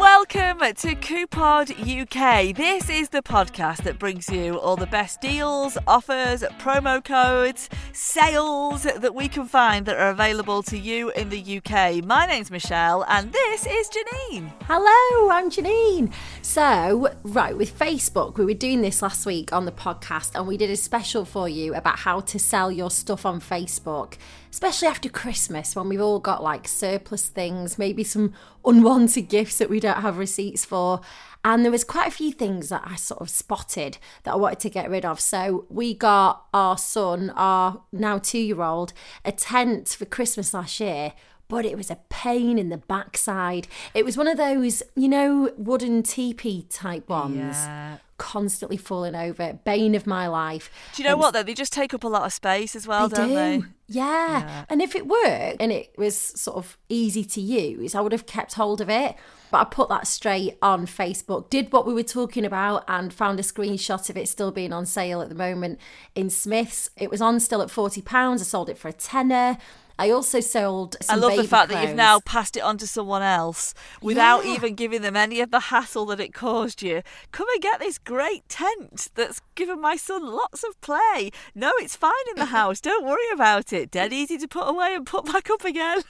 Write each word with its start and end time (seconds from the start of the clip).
Welcome 0.00 0.60
to 0.60 0.94
Coupod 0.94 1.72
UK. 1.72 2.56
This 2.56 2.88
is 2.88 3.10
the 3.10 3.20
podcast 3.20 3.82
that 3.82 3.98
brings 3.98 4.30
you 4.30 4.58
all 4.58 4.76
the 4.76 4.86
best 4.86 5.20
deals, 5.20 5.76
offers, 5.86 6.42
promo 6.58 7.04
codes, 7.04 7.68
sales 8.00 8.84
that 8.84 9.14
we 9.14 9.28
can 9.28 9.44
find 9.44 9.84
that 9.84 9.94
are 9.94 10.08
available 10.08 10.62
to 10.62 10.78
you 10.78 11.10
in 11.10 11.28
the 11.28 11.58
UK. 11.58 12.02
My 12.02 12.24
name's 12.24 12.50
Michelle 12.50 13.04
and 13.06 13.30
this 13.30 13.66
is 13.66 13.90
Janine. 13.90 14.50
Hello, 14.62 15.30
I'm 15.30 15.50
Janine. 15.50 16.10
So, 16.40 17.10
right, 17.24 17.54
with 17.54 17.78
Facebook, 17.78 18.38
we 18.38 18.46
were 18.46 18.54
doing 18.54 18.80
this 18.80 19.02
last 19.02 19.26
week 19.26 19.52
on 19.52 19.66
the 19.66 19.72
podcast 19.72 20.30
and 20.34 20.48
we 20.48 20.56
did 20.56 20.70
a 20.70 20.76
special 20.76 21.26
for 21.26 21.46
you 21.46 21.74
about 21.74 21.98
how 21.98 22.20
to 22.20 22.38
sell 22.38 22.72
your 22.72 22.90
stuff 22.90 23.26
on 23.26 23.38
Facebook 23.38 24.16
especially 24.50 24.88
after 24.88 25.08
Christmas 25.08 25.76
when 25.76 25.88
we've 25.88 26.00
all 26.00 26.18
got 26.18 26.42
like 26.42 26.66
surplus 26.66 27.28
things, 27.28 27.78
maybe 27.78 28.02
some 28.02 28.32
unwanted 28.64 29.28
gifts 29.28 29.58
that 29.58 29.70
we 29.70 29.80
don't 29.80 30.02
have 30.02 30.18
receipts 30.18 30.64
for. 30.64 31.00
And 31.44 31.64
there 31.64 31.72
was 31.72 31.84
quite 31.84 32.08
a 32.08 32.10
few 32.10 32.32
things 32.32 32.68
that 32.68 32.82
I 32.84 32.96
sort 32.96 33.20
of 33.20 33.30
spotted 33.30 33.98
that 34.24 34.32
I 34.32 34.36
wanted 34.36 34.60
to 34.60 34.70
get 34.70 34.90
rid 34.90 35.04
of. 35.04 35.20
So 35.20 35.64
we 35.70 35.94
got 35.94 36.44
our 36.52 36.76
son, 36.76 37.30
our 37.30 37.82
now 37.92 38.18
two 38.18 38.38
year 38.38 38.62
old, 38.62 38.92
a 39.24 39.32
tent 39.32 39.88
for 39.88 40.04
Christmas 40.04 40.52
last 40.52 40.80
year 40.80 41.12
but 41.50 41.66
it 41.66 41.76
was 41.76 41.90
a 41.90 41.98
pain 42.08 42.58
in 42.58 42.68
the 42.68 42.78
backside. 42.78 43.66
It 43.92 44.04
was 44.04 44.16
one 44.16 44.28
of 44.28 44.36
those, 44.38 44.84
you 44.94 45.08
know, 45.08 45.50
wooden 45.58 46.04
teepee 46.04 46.62
type 46.70 47.08
ones. 47.08 47.56
Yeah. 47.56 47.96
Constantly 48.20 48.76
falling 48.76 49.14
over, 49.14 49.54
bane 49.64 49.94
of 49.94 50.06
my 50.06 50.28
life. 50.28 50.70
Do 50.94 51.02
you 51.02 51.08
know 51.08 51.14
And 51.14 51.20
what 51.20 51.32
though? 51.32 51.42
They 51.42 51.54
just 51.54 51.72
take 51.72 51.94
up 51.94 52.04
a 52.04 52.08
lot 52.08 52.26
of 52.26 52.34
space 52.34 52.76
as 52.76 52.86
well, 52.86 53.08
they 53.08 53.16
don't 53.16 53.28
do. 53.28 53.34
they? 53.34 53.62
Yeah. 53.88 54.40
Yeah. 54.40 54.64
And 54.68 54.82
if 54.82 54.94
it 54.94 55.06
worked 55.06 55.56
and 55.58 55.72
it 55.72 55.94
was 55.96 56.16
sort 56.16 56.58
of 56.58 56.76
easy 56.90 57.24
to 57.24 57.40
use, 57.40 57.94
I 57.94 58.00
would 58.02 58.12
have 58.12 58.26
kept 58.26 58.54
hold 58.54 58.82
of 58.82 58.90
it. 58.90 59.16
But 59.50 59.58
I 59.58 59.64
put 59.64 59.88
that 59.88 60.06
straight 60.06 60.58
on 60.62 60.86
Facebook, 60.86 61.50
did 61.50 61.72
what 61.72 61.86
we 61.86 61.92
were 61.94 62.04
talking 62.04 62.44
about, 62.44 62.84
and 62.86 63.12
found 63.12 63.40
a 63.40 63.42
screenshot 63.42 64.08
of 64.08 64.16
it 64.16 64.28
still 64.28 64.52
being 64.52 64.72
on 64.72 64.86
sale 64.86 65.22
at 65.22 65.28
the 65.28 65.34
moment 65.34 65.80
in 66.14 66.30
Smyths. 66.30 66.90
It 66.96 67.10
was 67.10 67.20
on 67.20 67.40
still 67.40 67.60
at 67.62 67.68
£40. 67.68 68.34
I 68.34 68.36
sold 68.36 68.68
it 68.68 68.78
for 68.78 68.86
a 68.86 68.92
tenner. 68.92 69.58
I 70.00 70.08
also 70.10 70.40
sold 70.40 70.96
I 71.10 71.16
love 71.16 71.36
the 71.36 71.44
fact 71.44 71.68
that 71.70 71.86
you've 71.86 71.94
now 71.94 72.20
passed 72.20 72.56
it 72.56 72.60
on 72.60 72.78
to 72.78 72.86
someone 72.86 73.20
else 73.20 73.74
without 74.00 74.46
Yeah. 74.46 74.54
even 74.54 74.74
giving 74.74 75.02
them 75.02 75.14
any 75.14 75.40
of 75.42 75.50
the 75.50 75.60
hassle 75.60 76.06
that 76.06 76.20
it 76.20 76.32
caused 76.32 76.80
you. 76.82 77.02
Come 77.32 77.46
and 77.52 77.60
get 77.62 77.80
this 77.80 77.98
great 77.98 78.48
tent 78.48 79.08
that's 79.14 79.42
given 79.54 79.78
my 79.78 79.96
son 79.96 80.24
lots 80.24 80.64
of 80.64 80.80
play. 80.80 81.30
No, 81.54 81.70
it's 81.76 81.96
fine 81.96 82.12
in 82.30 82.36
the 82.36 82.46
house. 82.60 82.80
Don't 82.80 83.04
worry 83.04 83.30
about 83.34 83.74
it. 83.74 83.90
Dead 83.90 84.10
easy 84.14 84.38
to 84.38 84.48
put 84.48 84.66
away 84.68 84.94
and 84.94 85.04
put 85.04 85.26
back 85.26 85.50
up 85.50 85.66
again. 85.66 86.00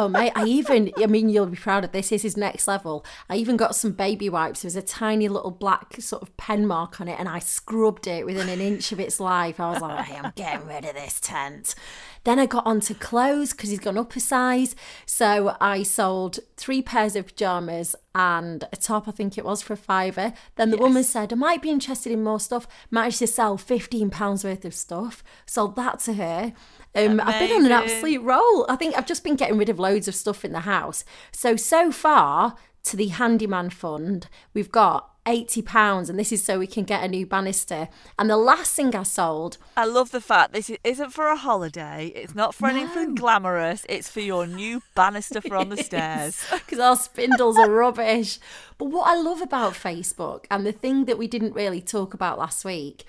Oh 0.00 0.08
mate, 0.08 0.30
I 0.36 0.44
even 0.44 0.92
I 0.96 1.06
mean 1.06 1.28
you'll 1.28 1.46
be 1.46 1.56
proud 1.56 1.84
of 1.84 1.90
this. 1.90 2.10
This 2.10 2.24
is 2.24 2.36
next 2.36 2.68
level. 2.68 3.04
I 3.28 3.34
even 3.34 3.56
got 3.56 3.74
some 3.74 3.90
baby 3.90 4.28
wipes. 4.28 4.62
There 4.62 4.68
was 4.68 4.76
a 4.76 4.82
tiny 4.82 5.26
little 5.26 5.50
black 5.50 5.96
sort 5.98 6.22
of 6.22 6.36
pen 6.36 6.68
mark 6.68 7.00
on 7.00 7.08
it 7.08 7.18
and 7.18 7.28
I 7.28 7.40
scrubbed 7.40 8.06
it 8.06 8.24
within 8.24 8.48
an 8.48 8.60
inch 8.60 8.92
of 8.92 9.00
its 9.00 9.18
life. 9.18 9.58
I 9.58 9.70
was 9.72 9.82
like, 9.82 10.04
hey, 10.04 10.16
I'm 10.16 10.32
getting 10.36 10.68
rid 10.68 10.84
of 10.84 10.94
this 10.94 11.18
tent. 11.18 11.74
Then 12.22 12.38
I 12.38 12.46
got 12.46 12.64
onto 12.64 12.94
clothes 12.94 13.50
because 13.50 13.70
he's 13.70 13.80
gone 13.80 13.98
up 13.98 14.14
a 14.14 14.20
size. 14.20 14.76
So 15.04 15.56
I 15.60 15.82
sold 15.82 16.38
three 16.56 16.80
pairs 16.80 17.16
of 17.16 17.26
pajamas 17.26 17.96
and 18.18 18.64
a 18.72 18.76
top, 18.76 19.06
I 19.06 19.12
think 19.12 19.38
it 19.38 19.44
was 19.44 19.62
for 19.62 19.74
a 19.74 19.76
fiver. 19.76 20.32
Then 20.56 20.70
the 20.70 20.76
woman 20.76 21.04
said, 21.04 21.32
I 21.32 21.36
might 21.36 21.62
be 21.62 21.70
interested 21.70 22.10
in 22.10 22.24
more 22.24 22.40
stuff. 22.40 22.66
Managed 22.90 23.20
to 23.20 23.28
sell 23.28 23.56
£15 23.56 24.44
worth 24.44 24.64
of 24.64 24.74
stuff. 24.74 25.22
Sold 25.46 25.76
that 25.76 26.00
to 26.00 26.14
her. 26.14 26.52
Um, 26.96 27.20
I've 27.20 27.38
been 27.38 27.56
on 27.56 27.64
an 27.64 27.72
absolute 27.72 28.22
roll. 28.22 28.66
I 28.68 28.74
think 28.74 28.98
I've 28.98 29.06
just 29.06 29.22
been 29.22 29.36
getting 29.36 29.56
rid 29.56 29.68
of 29.68 29.78
loads 29.78 30.08
of 30.08 30.16
stuff 30.16 30.44
in 30.44 30.50
the 30.50 30.60
house. 30.60 31.04
So, 31.30 31.54
so 31.54 31.92
far 31.92 32.56
to 32.84 32.96
the 32.96 33.08
handyman 33.08 33.70
fund, 33.70 34.26
we've 34.52 34.72
got 34.72 35.10
£80, 35.28 36.08
and 36.08 36.18
this 36.18 36.32
is 36.32 36.42
so 36.42 36.58
we 36.58 36.66
can 36.66 36.84
get 36.84 37.04
a 37.04 37.08
new 37.08 37.26
banister. 37.26 37.88
And 38.18 38.30
the 38.30 38.36
last 38.38 38.74
thing 38.74 38.94
I 38.94 39.02
sold, 39.02 39.58
I 39.76 39.84
love 39.84 40.10
the 40.10 40.20
fact 40.20 40.54
this 40.54 40.70
isn't 40.82 41.10
for 41.10 41.26
a 41.26 41.36
holiday. 41.36 42.12
It's 42.14 42.34
not 42.34 42.54
for 42.54 42.68
anything 42.68 43.14
glamorous. 43.14 43.84
It's 43.88 44.08
for 44.08 44.20
your 44.20 44.46
new 44.46 44.82
banister 44.94 45.40
for 45.42 45.56
on 45.56 45.68
the 45.68 45.76
stairs. 45.88 46.42
because 46.50 46.78
our 46.78 46.96
spindles 46.96 47.58
are 47.58 47.70
rubbish. 47.70 48.38
But 48.78 48.86
what 48.86 49.06
I 49.08 49.16
love 49.20 49.42
about 49.42 49.74
Facebook, 49.74 50.44
and 50.50 50.64
the 50.64 50.72
thing 50.72 51.04
that 51.04 51.18
we 51.18 51.26
didn't 51.26 51.54
really 51.54 51.82
talk 51.82 52.14
about 52.14 52.38
last 52.38 52.64
week, 52.64 53.04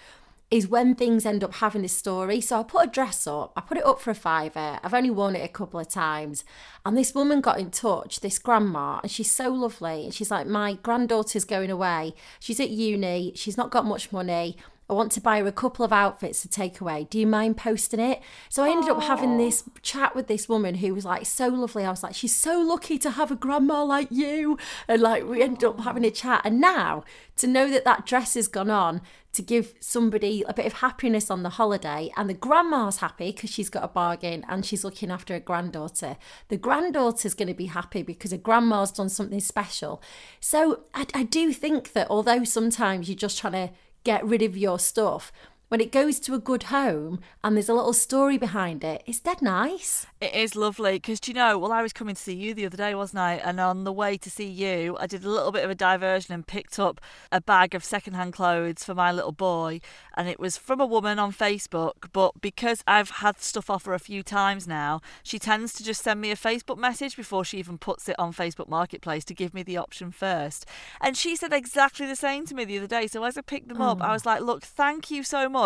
is 0.51 0.67
when 0.67 0.95
things 0.95 1.25
end 1.25 1.43
up 1.43 1.55
having 1.55 1.83
this 1.83 1.95
story. 1.95 2.41
So 2.41 2.59
I 2.59 2.63
put 2.63 2.87
a 2.87 2.89
dress 2.89 3.27
up, 3.27 3.53
I 3.55 3.61
put 3.61 3.77
it 3.77 3.85
up 3.85 3.99
for 3.99 4.09
a 4.09 4.15
fiver. 4.15 4.79
I've 4.83 4.93
only 4.93 5.11
worn 5.11 5.35
it 5.35 5.45
a 5.45 5.47
couple 5.47 5.79
of 5.79 5.89
times. 5.89 6.43
And 6.85 6.97
this 6.97 7.13
woman 7.13 7.41
got 7.41 7.59
in 7.59 7.69
touch, 7.69 8.21
this 8.21 8.39
grandma, 8.39 8.99
and 9.03 9.11
she's 9.11 9.31
so 9.31 9.49
lovely. 9.49 10.05
And 10.05 10.13
she's 10.13 10.31
like, 10.31 10.47
My 10.47 10.73
granddaughter's 10.73 11.45
going 11.45 11.69
away. 11.69 12.15
She's 12.39 12.59
at 12.59 12.71
uni, 12.71 13.33
she's 13.35 13.57
not 13.57 13.69
got 13.69 13.85
much 13.85 14.11
money. 14.11 14.57
I 14.89 14.93
want 14.93 15.11
to 15.13 15.21
buy 15.21 15.39
her 15.39 15.47
a 15.47 15.51
couple 15.51 15.85
of 15.85 15.93
outfits 15.93 16.41
to 16.41 16.47
take 16.47 16.81
away. 16.81 17.07
Do 17.09 17.19
you 17.19 17.27
mind 17.27 17.57
posting 17.57 17.99
it? 17.99 18.21
So 18.49 18.63
I 18.63 18.69
ended 18.69 18.89
up 18.89 19.03
having 19.03 19.37
this 19.37 19.63
chat 19.81 20.15
with 20.15 20.27
this 20.27 20.49
woman 20.49 20.75
who 20.75 20.95
was 20.95 21.05
like 21.05 21.25
so 21.25 21.47
lovely. 21.47 21.85
I 21.85 21.91
was 21.91 22.01
like, 22.01 22.15
she's 22.15 22.35
so 22.35 22.59
lucky 22.59 22.97
to 22.99 23.11
have 23.11 23.29
a 23.29 23.35
grandma 23.35 23.83
like 23.83 24.07
you. 24.09 24.57
And 24.87 25.01
like, 25.01 25.25
we 25.25 25.43
ended 25.43 25.63
up 25.63 25.81
having 25.81 26.05
a 26.05 26.11
chat. 26.11 26.41
And 26.43 26.59
now 26.59 27.03
to 27.37 27.47
know 27.47 27.69
that 27.69 27.85
that 27.85 28.05
dress 28.05 28.33
has 28.33 28.47
gone 28.47 28.69
on 28.69 29.01
to 29.31 29.41
give 29.41 29.75
somebody 29.79 30.43
a 30.47 30.53
bit 30.53 30.65
of 30.65 30.73
happiness 30.73 31.29
on 31.29 31.43
the 31.43 31.49
holiday, 31.49 32.11
and 32.17 32.29
the 32.29 32.33
grandma's 32.33 32.97
happy 32.97 33.31
because 33.31 33.49
she's 33.49 33.69
got 33.69 33.83
a 33.83 33.87
bargain 33.87 34.43
and 34.49 34.65
she's 34.65 34.83
looking 34.83 35.11
after 35.11 35.35
her 35.35 35.39
granddaughter. 35.39 36.17
The 36.47 36.57
granddaughter's 36.57 37.35
going 37.35 37.47
to 37.47 37.53
be 37.53 37.67
happy 37.67 38.01
because 38.01 38.31
her 38.31 38.37
grandma's 38.37 38.91
done 38.91 39.09
something 39.09 39.39
special. 39.39 40.01
So 40.39 40.81
I, 40.93 41.05
I 41.13 41.23
do 41.23 41.53
think 41.53 41.93
that 41.93 42.07
although 42.09 42.43
sometimes 42.43 43.07
you're 43.07 43.15
just 43.15 43.37
trying 43.37 43.53
to 43.53 43.69
get 44.03 44.25
rid 44.25 44.41
of 44.41 44.57
your 44.57 44.79
stuff. 44.79 45.31
When 45.69 45.81
it 45.81 45.91
goes 45.91 46.19
to 46.21 46.33
a 46.33 46.39
good 46.39 46.63
home 46.63 47.19
and 47.43 47.55
there's 47.55 47.69
a 47.69 47.75
little 47.75 47.93
story 47.93 48.39
behind 48.39 48.83
it, 48.83 49.03
it's 49.05 49.19
dead 49.19 49.39
nice. 49.39 50.07
It 50.19 50.33
is 50.33 50.55
lovely 50.55 50.93
because, 50.93 51.19
do 51.19 51.29
you 51.29 51.35
know, 51.35 51.59
well, 51.59 51.71
I 51.71 51.83
was 51.83 51.93
coming 51.93 52.15
to 52.15 52.21
see 52.21 52.33
you 52.33 52.55
the 52.55 52.65
other 52.65 52.75
day, 52.75 52.95
wasn't 52.95 53.19
I? 53.19 53.35
And 53.35 53.59
on 53.59 53.83
the 53.83 53.93
way 53.93 54.17
to 54.17 54.31
see 54.31 54.47
you, 54.47 54.97
I 54.99 55.05
did 55.05 55.23
a 55.23 55.29
little 55.29 55.51
bit 55.51 55.63
of 55.63 55.69
a 55.69 55.75
diversion 55.75 56.33
and 56.33 56.47
picked 56.47 56.79
up 56.79 56.99
a 57.31 57.39
bag 57.39 57.75
of 57.75 57.85
secondhand 57.85 58.33
clothes 58.33 58.83
for 58.83 58.95
my 58.95 59.11
little 59.11 59.31
boy. 59.31 59.79
And 60.17 60.27
it 60.27 60.39
was 60.39 60.57
from 60.57 60.81
a 60.81 60.87
woman 60.87 61.19
on 61.19 61.31
Facebook. 61.31 62.09
But 62.13 62.41
because 62.41 62.83
I've 62.87 63.11
had 63.11 63.39
stuff 63.39 63.69
off 63.69 63.85
her 63.85 63.93
a 63.93 63.99
few 63.99 64.23
times 64.23 64.67
now, 64.67 65.01
she 65.21 65.37
tends 65.37 65.73
to 65.73 65.83
just 65.83 66.01
send 66.01 66.19
me 66.19 66.31
a 66.31 66.35
Facebook 66.35 66.79
message 66.79 67.15
before 67.15 67.45
she 67.45 67.59
even 67.59 67.77
puts 67.77 68.09
it 68.09 68.17
on 68.17 68.33
Facebook 68.33 68.69
Marketplace 68.69 69.23
to 69.25 69.35
give 69.35 69.53
me 69.53 69.61
the 69.61 69.77
option 69.77 70.09
first. 70.09 70.65
And 70.99 71.15
she 71.15 71.35
said 71.35 71.53
exactly 71.53 72.07
the 72.07 72.15
same 72.15 72.47
to 72.47 72.55
me 72.55 72.65
the 72.65 72.79
other 72.79 72.87
day. 72.87 73.05
So 73.05 73.23
as 73.23 73.37
I 73.37 73.41
picked 73.41 73.67
them 73.67 73.81
up, 73.81 74.01
I 74.01 74.09
oh. 74.09 74.13
was 74.13 74.25
like, 74.25 74.41
look, 74.41 74.63
thank 74.63 75.11
you 75.11 75.21
so 75.21 75.47
much 75.47 75.58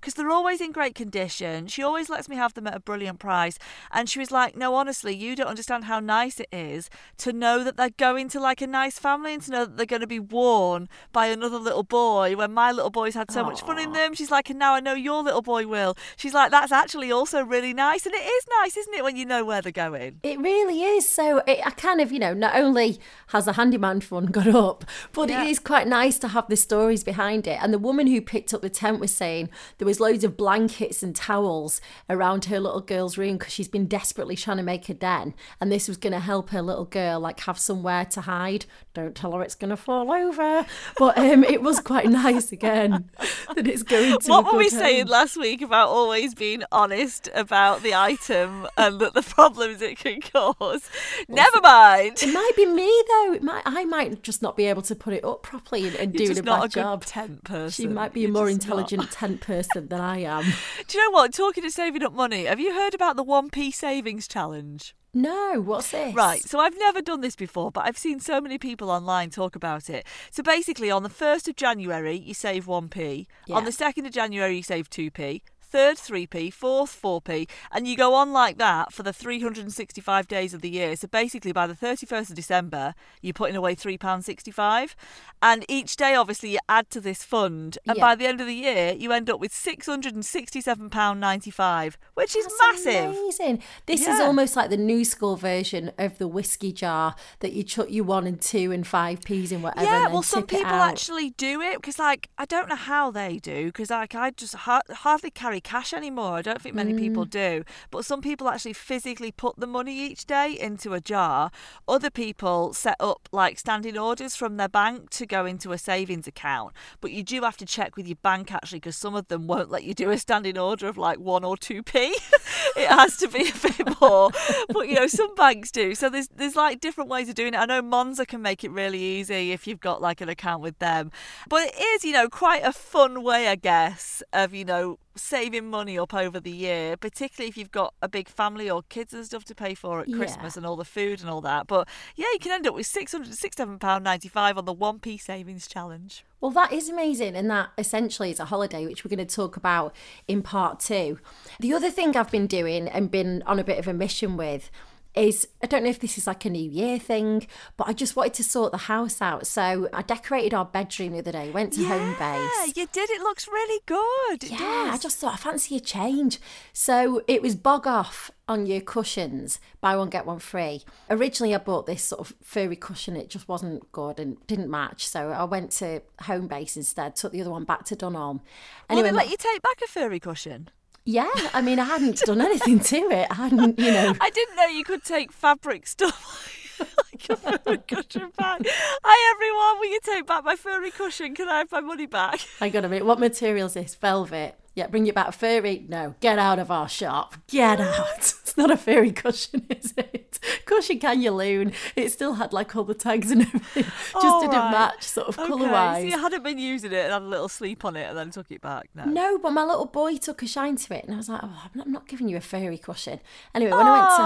because 0.00 0.14
they're 0.14 0.30
always 0.30 0.60
in 0.60 0.72
great 0.72 0.94
condition. 0.94 1.66
She 1.66 1.82
always 1.82 2.08
lets 2.08 2.28
me 2.28 2.36
have 2.36 2.54
them 2.54 2.66
at 2.66 2.74
a 2.74 2.80
brilliant 2.80 3.18
price. 3.18 3.58
And 3.90 4.08
she 4.08 4.18
was 4.18 4.30
like, 4.30 4.56
no, 4.56 4.74
honestly, 4.74 5.14
you 5.14 5.36
don't 5.36 5.46
understand 5.46 5.84
how 5.84 6.00
nice 6.00 6.40
it 6.40 6.48
is 6.52 6.88
to 7.18 7.32
know 7.32 7.64
that 7.64 7.76
they're 7.76 7.90
going 7.90 8.28
to 8.30 8.40
like 8.40 8.60
a 8.62 8.66
nice 8.66 8.98
family 8.98 9.34
and 9.34 9.42
to 9.42 9.50
know 9.50 9.64
that 9.64 9.76
they're 9.76 9.86
going 9.86 10.00
to 10.00 10.06
be 10.06 10.20
worn 10.20 10.88
by 11.12 11.26
another 11.26 11.58
little 11.58 11.82
boy 11.82 12.34
when 12.36 12.52
my 12.52 12.70
little 12.72 12.90
boy's 12.90 13.14
had 13.14 13.30
so 13.30 13.42
much 13.44 13.60
fun 13.62 13.78
in 13.78 13.92
them. 13.92 14.14
She's 14.14 14.30
like, 14.30 14.50
and 14.50 14.58
now 14.58 14.74
I 14.74 14.80
know 14.80 14.94
your 14.94 15.22
little 15.22 15.42
boy 15.42 15.66
will. 15.66 15.96
She's 16.16 16.34
like, 16.34 16.50
that's 16.50 16.72
actually 16.72 17.10
also 17.10 17.42
really 17.44 17.72
nice. 17.74 18.06
And 18.06 18.14
it 18.14 18.18
is 18.24 18.44
nice, 18.60 18.76
isn't 18.76 18.94
it, 18.94 19.02
when 19.04 19.16
you 19.16 19.24
know 19.26 19.44
where 19.44 19.62
they're 19.62 19.72
going? 19.72 20.20
It 20.22 20.38
really 20.38 20.82
is. 20.82 21.08
So 21.08 21.38
it, 21.46 21.60
I 21.64 21.70
kind 21.70 22.00
of, 22.00 22.12
you 22.12 22.18
know, 22.18 22.34
not 22.34 22.54
only 22.54 23.00
has 23.28 23.46
the 23.46 23.54
handyman 23.54 24.00
fund 24.00 24.32
gone 24.32 24.54
up, 24.54 24.84
but 25.12 25.28
Yeah. 25.28 25.44
it 25.44 25.50
is 25.50 25.58
quite 25.58 25.88
nice 25.88 26.18
to 26.20 26.28
have 26.28 26.48
the 26.48 26.56
stories 26.56 27.02
behind 27.04 27.46
it. 27.46 27.58
And 27.62 27.72
the 27.72 27.78
woman 27.78 28.06
who 28.06 28.20
picked 28.20 28.52
up 28.52 28.60
the 28.62 28.70
tent 28.70 29.00
was 29.00 29.12
saying 29.14 29.39
there 29.78 29.86
was 29.86 30.00
loads 30.00 30.24
of 30.24 30.36
blankets 30.36 31.02
and 31.02 31.14
towels 31.14 31.80
around 32.08 32.46
her 32.46 32.60
little 32.60 32.80
girl's 32.80 33.16
room 33.16 33.38
because 33.38 33.52
she's 33.52 33.68
been 33.68 33.86
desperately 33.86 34.36
trying 34.36 34.56
to 34.58 34.62
make 34.62 34.88
a 34.88 34.94
den, 34.94 35.34
and 35.60 35.70
this 35.70 35.88
was 35.88 35.96
going 35.96 36.12
to 36.12 36.20
help 36.20 36.50
her 36.50 36.62
little 36.62 36.84
girl 36.84 37.20
like 37.20 37.40
have 37.40 37.58
somewhere 37.58 38.04
to 38.06 38.22
hide. 38.22 38.66
Don't 38.94 39.14
tell 39.14 39.32
her 39.32 39.42
it's 39.42 39.54
going 39.54 39.70
to 39.70 39.76
fall 39.76 40.10
over, 40.10 40.66
but 40.98 41.16
um, 41.16 41.44
it 41.44 41.62
was 41.62 41.80
quite 41.80 42.08
nice 42.10 42.52
again 42.52 43.08
that 43.54 43.66
it's 43.66 43.82
going 43.82 44.18
to. 44.18 44.28
What 44.28 44.44
were 44.44 44.58
we 44.58 44.64
good 44.70 44.78
saying 44.78 45.06
last 45.06 45.36
week 45.36 45.62
about 45.62 45.88
always 45.88 46.34
being 46.34 46.62
honest 46.72 47.28
about 47.34 47.82
the 47.82 47.94
item 47.94 48.66
and 48.76 49.00
that 49.00 49.14
the 49.14 49.22
problems 49.36 49.80
it 49.82 49.98
can 49.98 50.20
cause? 50.20 50.88
Never 51.28 51.60
mind. 51.60 52.22
It 52.22 52.32
might 52.32 52.52
be 52.56 52.66
me 52.66 53.04
though. 53.08 53.32
It 53.34 53.42
might. 53.42 53.62
I 53.64 53.84
might 53.84 54.22
just 54.22 54.42
not 54.42 54.56
be 54.56 54.66
able 54.66 54.82
to 54.82 54.94
put 54.94 55.14
it 55.14 55.24
up 55.24 55.42
properly 55.42 55.86
and, 55.86 55.96
and 55.96 56.14
You're 56.14 56.38
a 56.38 56.42
not 56.42 56.62
bad 56.62 56.70
job. 56.72 57.04
tent 57.04 57.44
person. 57.44 57.84
She 57.84 57.88
might 57.88 58.12
be 58.12 58.20
a 58.20 58.22
You're 58.24 58.32
more 58.32 58.48
intelligent 58.48 59.02
not. 59.02 59.10
Person 59.38 59.88
than 59.88 60.00
I 60.00 60.20
am. 60.20 60.44
Do 60.88 60.98
you 60.98 61.04
know 61.04 61.10
what? 61.10 61.32
Talking 61.32 61.64
of 61.64 61.72
saving 61.72 62.02
up 62.02 62.12
money, 62.12 62.44
have 62.44 62.60
you 62.60 62.74
heard 62.74 62.94
about 62.94 63.16
the 63.16 63.24
1p 63.24 63.72
savings 63.72 64.26
challenge? 64.26 64.94
No, 65.12 65.60
what's 65.60 65.90
this? 65.90 66.14
Right, 66.14 66.40
so 66.40 66.60
I've 66.60 66.78
never 66.78 67.02
done 67.02 67.20
this 67.20 67.34
before, 67.34 67.72
but 67.72 67.84
I've 67.84 67.98
seen 67.98 68.20
so 68.20 68.40
many 68.40 68.58
people 68.58 68.90
online 68.90 69.30
talk 69.30 69.56
about 69.56 69.90
it. 69.90 70.06
So 70.30 70.42
basically, 70.42 70.88
on 70.90 71.02
the 71.02 71.08
1st 71.08 71.48
of 71.48 71.56
January, 71.56 72.16
you 72.16 72.32
save 72.32 72.66
1p. 72.66 73.26
On 73.50 73.64
the 73.64 73.72
2nd 73.72 74.06
of 74.06 74.12
January, 74.12 74.56
you 74.56 74.62
save 74.62 74.88
2p. 74.88 75.42
Third 75.70 75.96
3p, 75.96 76.52
fourth 76.52 77.00
4p, 77.00 77.48
and 77.72 77.86
you 77.86 77.96
go 77.96 78.14
on 78.14 78.32
like 78.32 78.58
that 78.58 78.92
for 78.92 79.02
the 79.02 79.12
365 79.12 80.28
days 80.28 80.52
of 80.52 80.60
the 80.62 80.68
year. 80.70 80.96
So 80.96 81.08
basically, 81.08 81.52
by 81.52 81.66
the 81.66 81.74
31st 81.74 82.30
of 82.30 82.36
December, 82.36 82.94
you're 83.22 83.32
putting 83.32 83.56
away 83.56 83.74
£3.65. 83.76 84.94
And 85.42 85.64
each 85.68 85.96
day, 85.96 86.14
obviously, 86.14 86.50
you 86.52 86.58
add 86.68 86.90
to 86.90 87.00
this 87.00 87.22
fund. 87.22 87.78
And 87.86 87.96
Yeah. 87.96 88.04
by 88.04 88.14
the 88.14 88.26
end 88.26 88.40
of 88.40 88.46
the 88.46 88.54
year, 88.54 88.92
you 88.92 89.12
end 89.12 89.30
up 89.30 89.40
with 89.40 89.52
£667.95, 89.54 91.96
which 92.14 92.36
is 92.36 92.46
That's 92.46 92.84
massive. 92.84 93.10
Amazing. 93.16 93.62
This 93.86 94.06
is 94.06 94.20
almost 94.20 94.56
like 94.56 94.70
the 94.70 94.76
new 94.76 95.04
school 95.04 95.36
version 95.36 95.92
of 95.98 96.18
the 96.18 96.28
whiskey 96.28 96.72
jar 96.72 97.14
that 97.40 97.52
you 97.52 97.62
chuck 97.62 97.90
you 97.90 98.04
one 98.04 98.26
and 98.26 98.40
two 98.40 98.72
and 98.72 98.86
five 98.86 99.22
p's 99.22 99.52
in 99.52 99.62
whatever. 99.62 99.84
Yeah, 99.86 100.04
and 100.04 100.12
well, 100.12 100.22
some 100.22 100.46
people 100.46 100.66
actually 100.66 101.30
do 101.30 101.60
it 101.60 101.76
because, 101.76 101.98
like, 101.98 102.28
I 102.38 102.44
don't 102.44 102.68
know 102.68 102.76
how 102.76 103.10
they 103.10 103.38
do 103.38 103.66
because, 103.66 103.90
like, 103.90 104.14
I 104.14 104.30
just 104.30 104.54
ha- 104.54 104.82
hardly 104.90 105.30
carry 105.30 105.59
cash 105.60 105.92
anymore. 105.92 106.34
I 106.36 106.42
don't 106.42 106.60
think 106.60 106.74
many 106.74 106.94
people 106.94 107.24
Mm. 107.26 107.30
do. 107.30 107.64
But 107.90 108.04
some 108.04 108.20
people 108.20 108.48
actually 108.48 108.72
physically 108.72 109.32
put 109.32 109.58
the 109.58 109.66
money 109.66 109.98
each 109.98 110.24
day 110.26 110.56
into 110.58 110.94
a 110.94 111.00
jar. 111.00 111.50
Other 111.88 112.10
people 112.10 112.72
set 112.72 112.96
up 113.00 113.28
like 113.32 113.58
standing 113.58 113.98
orders 113.98 114.36
from 114.36 114.56
their 114.56 114.68
bank 114.68 115.10
to 115.10 115.26
go 115.26 115.44
into 115.46 115.72
a 115.72 115.78
savings 115.78 116.26
account. 116.26 116.72
But 117.00 117.12
you 117.12 117.22
do 117.22 117.42
have 117.42 117.56
to 117.58 117.66
check 117.66 117.96
with 117.96 118.06
your 118.06 118.16
bank 118.22 118.52
actually 118.52 118.80
because 118.80 118.96
some 118.96 119.14
of 119.14 119.28
them 119.28 119.46
won't 119.46 119.70
let 119.70 119.84
you 119.84 119.94
do 119.94 120.10
a 120.10 120.18
standing 120.18 120.58
order 120.58 120.88
of 120.88 120.96
like 120.98 121.18
one 121.18 121.44
or 121.44 121.56
two 121.56 121.82
p. 121.82 121.98
it 122.76 122.88
has 122.88 123.16
to 123.18 123.28
be 123.28 123.48
a 123.50 123.52
bit 123.68 124.00
more. 124.00 124.30
But 124.68 124.88
you 124.88 124.94
know, 124.94 125.06
some 125.06 125.34
banks 125.34 125.70
do. 125.70 125.94
So 125.94 126.08
there's 126.08 126.28
there's 126.28 126.56
like 126.56 126.80
different 126.80 127.10
ways 127.10 127.28
of 127.28 127.34
doing 127.34 127.54
it. 127.54 127.58
I 127.58 127.66
know 127.66 127.82
Monzo 127.82 128.26
can 128.26 128.42
make 128.42 128.64
it 128.64 128.70
really 128.70 129.00
easy 129.00 129.52
if 129.52 129.66
you've 129.66 129.80
got 129.80 130.00
like 130.00 130.20
an 130.20 130.28
account 130.28 130.62
with 130.62 130.78
them. 130.78 131.10
But 131.48 131.62
it 131.68 131.74
is, 131.80 132.04
you 132.04 132.12
know, 132.12 132.28
quite 132.28 132.62
a 132.64 132.72
fun 132.72 133.22
way, 133.22 133.48
I 133.48 133.56
guess, 133.56 134.22
of 134.32 134.54
you 134.54 134.64
know 134.64 134.98
saving 135.14 135.68
money 135.68 135.98
up 135.98 136.14
over 136.14 136.38
the 136.40 136.50
year, 136.50 136.96
particularly 136.96 137.48
if 137.48 137.56
you've 137.56 137.72
got 137.72 137.94
a 138.00 138.08
big 138.08 138.28
family 138.28 138.70
or 138.70 138.82
kids 138.82 139.12
and 139.12 139.24
stuff 139.26 139.44
to 139.44 139.54
pay 139.54 139.74
for 139.74 140.00
at 140.00 140.08
Yeah. 140.08 140.16
Christmas 140.16 140.56
and 140.56 140.64
all 140.64 140.76
the 140.76 140.84
food 140.84 141.20
and 141.20 141.28
all 141.28 141.40
that. 141.40 141.66
But 141.66 141.88
yeah, 142.16 142.26
you 142.32 142.38
can 142.40 142.52
end 142.52 142.66
up 142.66 142.74
with 142.74 142.86
six 142.86 143.12
hundred 143.12 143.34
sixty-seven 143.34 143.78
pound 143.78 144.04
ninety-five 144.04 144.56
on 144.56 144.64
the 144.64 144.72
one 144.72 144.98
p 144.98 145.18
savings 145.18 145.66
challenge. 145.66 146.24
Well, 146.40 146.52
that 146.52 146.72
is 146.72 146.88
amazing, 146.88 147.36
and 147.36 147.50
that 147.50 147.70
essentially 147.76 148.30
is 148.30 148.40
a 148.40 148.46
holiday, 148.46 148.86
which 148.86 149.04
we're 149.04 149.14
going 149.14 149.26
to 149.26 149.34
talk 149.36 149.56
about 149.56 149.94
in 150.26 150.42
part 150.42 150.80
two. 150.80 151.18
The 151.58 151.74
other 151.74 151.90
thing 151.90 152.16
I've 152.16 152.30
been 152.30 152.46
doing 152.46 152.88
and 152.88 153.10
been 153.10 153.42
on 153.46 153.58
a 153.58 153.64
bit 153.64 153.78
of 153.78 153.86
a 153.86 153.92
mission 153.92 154.38
with 154.38 154.70
is 155.14 155.48
I 155.62 155.66
don't 155.66 155.82
know 155.82 155.90
if 155.90 155.98
this 155.98 156.16
is 156.16 156.26
like 156.26 156.44
a 156.44 156.50
New 156.50 156.70
Year 156.70 156.98
thing, 156.98 157.46
but 157.76 157.88
I 157.88 157.92
just 157.92 158.16
wanted 158.16 158.34
to 158.34 158.44
sort 158.44 158.72
the 158.72 158.78
house 158.78 159.20
out. 159.20 159.46
So 159.46 159.88
I 159.92 160.02
decorated 160.02 160.54
our 160.54 160.64
bedroom 160.64 161.12
the 161.12 161.18
other 161.18 161.32
day, 161.32 161.50
went 161.50 161.72
to 161.74 161.84
home 161.84 162.16
Yeah, 162.20 162.64
you 162.66 162.86
did. 162.86 163.10
It 163.10 163.20
looks 163.20 163.48
really 163.48 163.80
good. 163.86 164.44
It 164.44 164.52
Yeah, 164.52 164.90
I 164.92 164.98
just 164.98 165.18
thought 165.18 165.34
I 165.34 165.36
fancy 165.36 165.76
a 165.76 165.80
change. 165.80 166.38
So 166.72 167.22
it 167.26 167.42
was 167.42 167.56
bog 167.56 167.86
off 167.86 168.30
on 168.48 168.66
your 168.66 168.80
cushions, 168.80 169.60
buy 169.80 169.96
one 169.96 170.10
get 170.10 170.26
one 170.26 170.38
free. 170.38 170.82
Originally, 171.08 171.54
I 171.54 171.58
bought 171.58 171.86
this 171.86 172.02
sort 172.02 172.20
of 172.20 172.36
furry 172.42 172.76
cushion. 172.76 173.16
It 173.16 173.30
just 173.30 173.48
wasn't 173.48 173.90
good 173.92 174.18
and 174.18 174.44
didn't 174.46 174.70
match. 174.70 175.06
So 175.06 175.30
I 175.30 175.44
went 175.44 175.70
to 175.72 176.02
Homebase 176.22 176.76
instead. 176.76 177.16
Took 177.16 177.32
the 177.32 177.40
other 177.40 177.50
one 177.50 177.64
back 177.64 177.84
to 177.86 177.96
Dunelm. 177.96 178.40
Anyway, 178.88 179.08
they 179.08 179.12
my- 179.12 179.22
let 179.22 179.30
you 179.30 179.36
take 179.36 179.62
back 179.62 179.80
a 179.84 179.88
furry 179.88 180.20
cushion? 180.20 180.70
Yeah, 181.04 181.30
I 181.52 181.62
mean, 181.62 181.78
I 181.78 181.84
hadn't 181.84 182.18
done 182.20 182.40
anything 182.40 182.80
to 182.80 182.96
it. 182.96 183.26
I 183.30 183.34
hadn't, 183.34 183.78
you 183.78 183.90
know. 183.90 184.14
I 184.20 184.30
didn't 184.30 184.56
know 184.56 184.66
you 184.66 184.84
could 184.84 185.04
take 185.04 185.32
fabric 185.32 185.86
stuff 185.86 186.56
like 186.80 187.28
a 187.30 187.36
furry 187.36 187.78
cushion 187.78 188.30
back. 188.36 188.60
Hi 188.64 189.34
everyone, 189.34 189.80
will 189.80 189.90
you 189.90 190.00
take 190.02 190.26
back 190.26 190.44
my 190.44 190.56
furry 190.56 190.90
cushion? 190.90 191.34
Can 191.34 191.48
I 191.48 191.58
have 191.58 191.72
my 191.72 191.80
money 191.80 192.06
back? 192.06 192.40
Hang 192.58 192.76
on 192.76 192.84
a 192.84 192.88
minute. 192.88 193.06
What 193.06 193.18
material 193.18 193.66
is 193.66 193.74
this? 193.74 193.94
Velvet. 193.94 194.56
Yeah, 194.74 194.86
bring 194.86 195.06
it 195.06 195.14
back. 195.14 195.32
Furry? 195.32 195.84
No. 195.88 196.14
Get 196.20 196.38
out 196.38 196.58
of 196.58 196.70
our 196.70 196.88
shop. 196.88 197.34
Get 197.48 197.80
out. 197.80 198.34
It's 198.50 198.56
not 198.56 198.72
a 198.72 198.76
fairy 198.76 199.12
cushion, 199.12 199.64
is 199.70 199.94
it? 199.96 200.40
Cushion 200.66 200.98
cannulone. 200.98 201.72
It 201.94 202.10
still 202.10 202.34
had 202.34 202.52
like 202.52 202.74
all 202.74 202.82
the 202.82 202.94
tags 202.94 203.30
and 203.30 203.42
everything. 203.46 203.84
Just 203.84 204.16
All 204.16 204.40
didn't 204.40 204.56
right. 204.56 204.70
match 204.72 205.04
sort 205.04 205.28
of 205.28 205.38
Okay, 205.38 205.46
colour 205.48 205.66
so 205.68 205.72
wise. 205.72 206.04
you 206.04 206.18
hadn't 206.18 206.42
been 206.42 206.58
using 206.58 206.90
it 206.90 206.96
and 207.04 207.12
had 207.12 207.22
a 207.22 207.26
little 207.26 207.48
sleep 207.48 207.84
on 207.84 207.94
it 207.94 208.08
and 208.08 208.18
then 208.18 208.30
took 208.32 208.50
it 208.50 208.60
back. 208.60 208.88
No. 208.96 209.04
No, 209.04 209.38
but 209.38 209.52
my 209.52 209.62
little 209.62 209.86
boy 209.86 210.16
took 210.16 210.42
a 210.42 210.48
shine 210.48 210.74
to 210.74 210.94
it, 210.96 211.04
and 211.04 211.14
I 211.14 211.18
was 211.18 211.28
like, 211.28 211.42
"Oh, 211.44 211.62
I'm 211.64 211.70
not, 211.74 211.86
I'm 211.86 211.92
not 211.92 212.08
giving 212.08 212.28
you 212.28 212.36
a 212.36 212.40
fairy 212.40 212.76
cushion." 212.78 213.20
Anyway, 213.54 213.70
when 213.70 213.86
I 213.86 213.98
went 214.00 214.10
to 214.16 214.22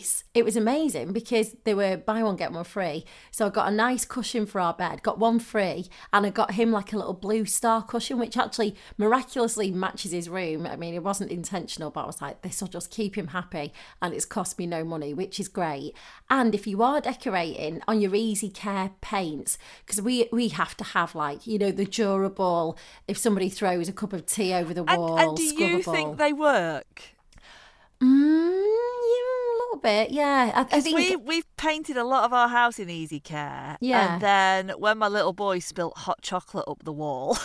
Homebase, 0.00 0.24
it 0.34 0.44
was 0.44 0.56
amazing 0.56 1.12
because 1.12 1.54
they 1.62 1.74
were 1.74 1.96
buy 1.96 2.24
one 2.24 2.34
get 2.34 2.50
one 2.50 2.64
free. 2.64 3.04
So 3.30 3.46
I 3.46 3.50
got 3.50 3.68
a 3.68 3.74
nice 3.74 4.04
cushion 4.04 4.46
for 4.46 4.60
our 4.60 4.74
bed, 4.74 5.04
got 5.04 5.20
one 5.20 5.38
free, 5.38 5.86
and 6.12 6.26
I 6.26 6.30
got 6.30 6.52
him 6.54 6.72
like 6.72 6.92
a 6.92 6.96
little 6.96 7.14
blue 7.14 7.44
star 7.44 7.82
cushion, 7.84 8.18
which 8.18 8.36
actually 8.36 8.74
miraculously 8.98 9.70
matches 9.70 10.10
his 10.10 10.28
room. 10.28 10.66
I 10.66 10.74
mean, 10.74 10.94
it 10.94 11.04
wasn't 11.04 11.30
intentional, 11.30 11.90
but 11.92 12.02
I 12.02 12.06
was 12.06 12.20
like, 12.20 12.42
"This 12.42 12.60
will 12.60 12.68
just 12.68 12.90
keep 12.90 13.16
him 13.16 13.28
happy," 13.28 13.43
and 13.52 14.14
it's 14.14 14.24
cost 14.24 14.58
me 14.58 14.66
no 14.66 14.84
money, 14.84 15.14
which 15.14 15.38
is 15.38 15.48
great. 15.48 15.94
And 16.30 16.54
if 16.54 16.66
you 16.66 16.82
are 16.82 17.00
decorating 17.00 17.82
on 17.86 18.00
your 18.00 18.14
easy 18.14 18.48
care 18.50 18.92
paints, 19.00 19.58
because 19.84 20.00
we 20.00 20.28
we 20.32 20.48
have 20.48 20.76
to 20.78 20.84
have 20.84 21.14
like 21.14 21.46
you 21.46 21.58
know 21.58 21.70
the 21.70 21.84
durable. 21.84 22.78
If 23.08 23.18
somebody 23.18 23.48
throws 23.48 23.88
a 23.88 23.92
cup 23.92 24.12
of 24.12 24.26
tea 24.26 24.54
over 24.54 24.74
the 24.74 24.84
wall, 24.84 25.18
and 25.18 25.36
do 25.36 25.42
you 25.42 25.82
think 25.82 26.18
they 26.18 26.32
work? 26.32 27.02
Mm, 28.00 28.62
yeah, 28.62 29.52
a 29.52 29.56
little 29.58 29.80
bit, 29.80 30.10
yeah. 30.10 30.52
I, 30.54 30.76
I 30.76 30.80
think 30.80 30.96
we 30.96 31.16
we've 31.16 31.56
painted 31.56 31.96
a 31.96 32.04
lot 32.04 32.24
of 32.24 32.32
our 32.32 32.48
house 32.48 32.78
in 32.78 32.90
easy 32.90 33.20
care. 33.20 33.78
Yeah. 33.80 34.14
And 34.14 34.22
then 34.22 34.78
when 34.78 34.98
my 34.98 35.08
little 35.08 35.32
boy 35.32 35.60
spilt 35.60 35.96
hot 35.98 36.20
chocolate 36.22 36.66
up 36.68 36.84
the 36.84 36.92
wall, 36.92 37.38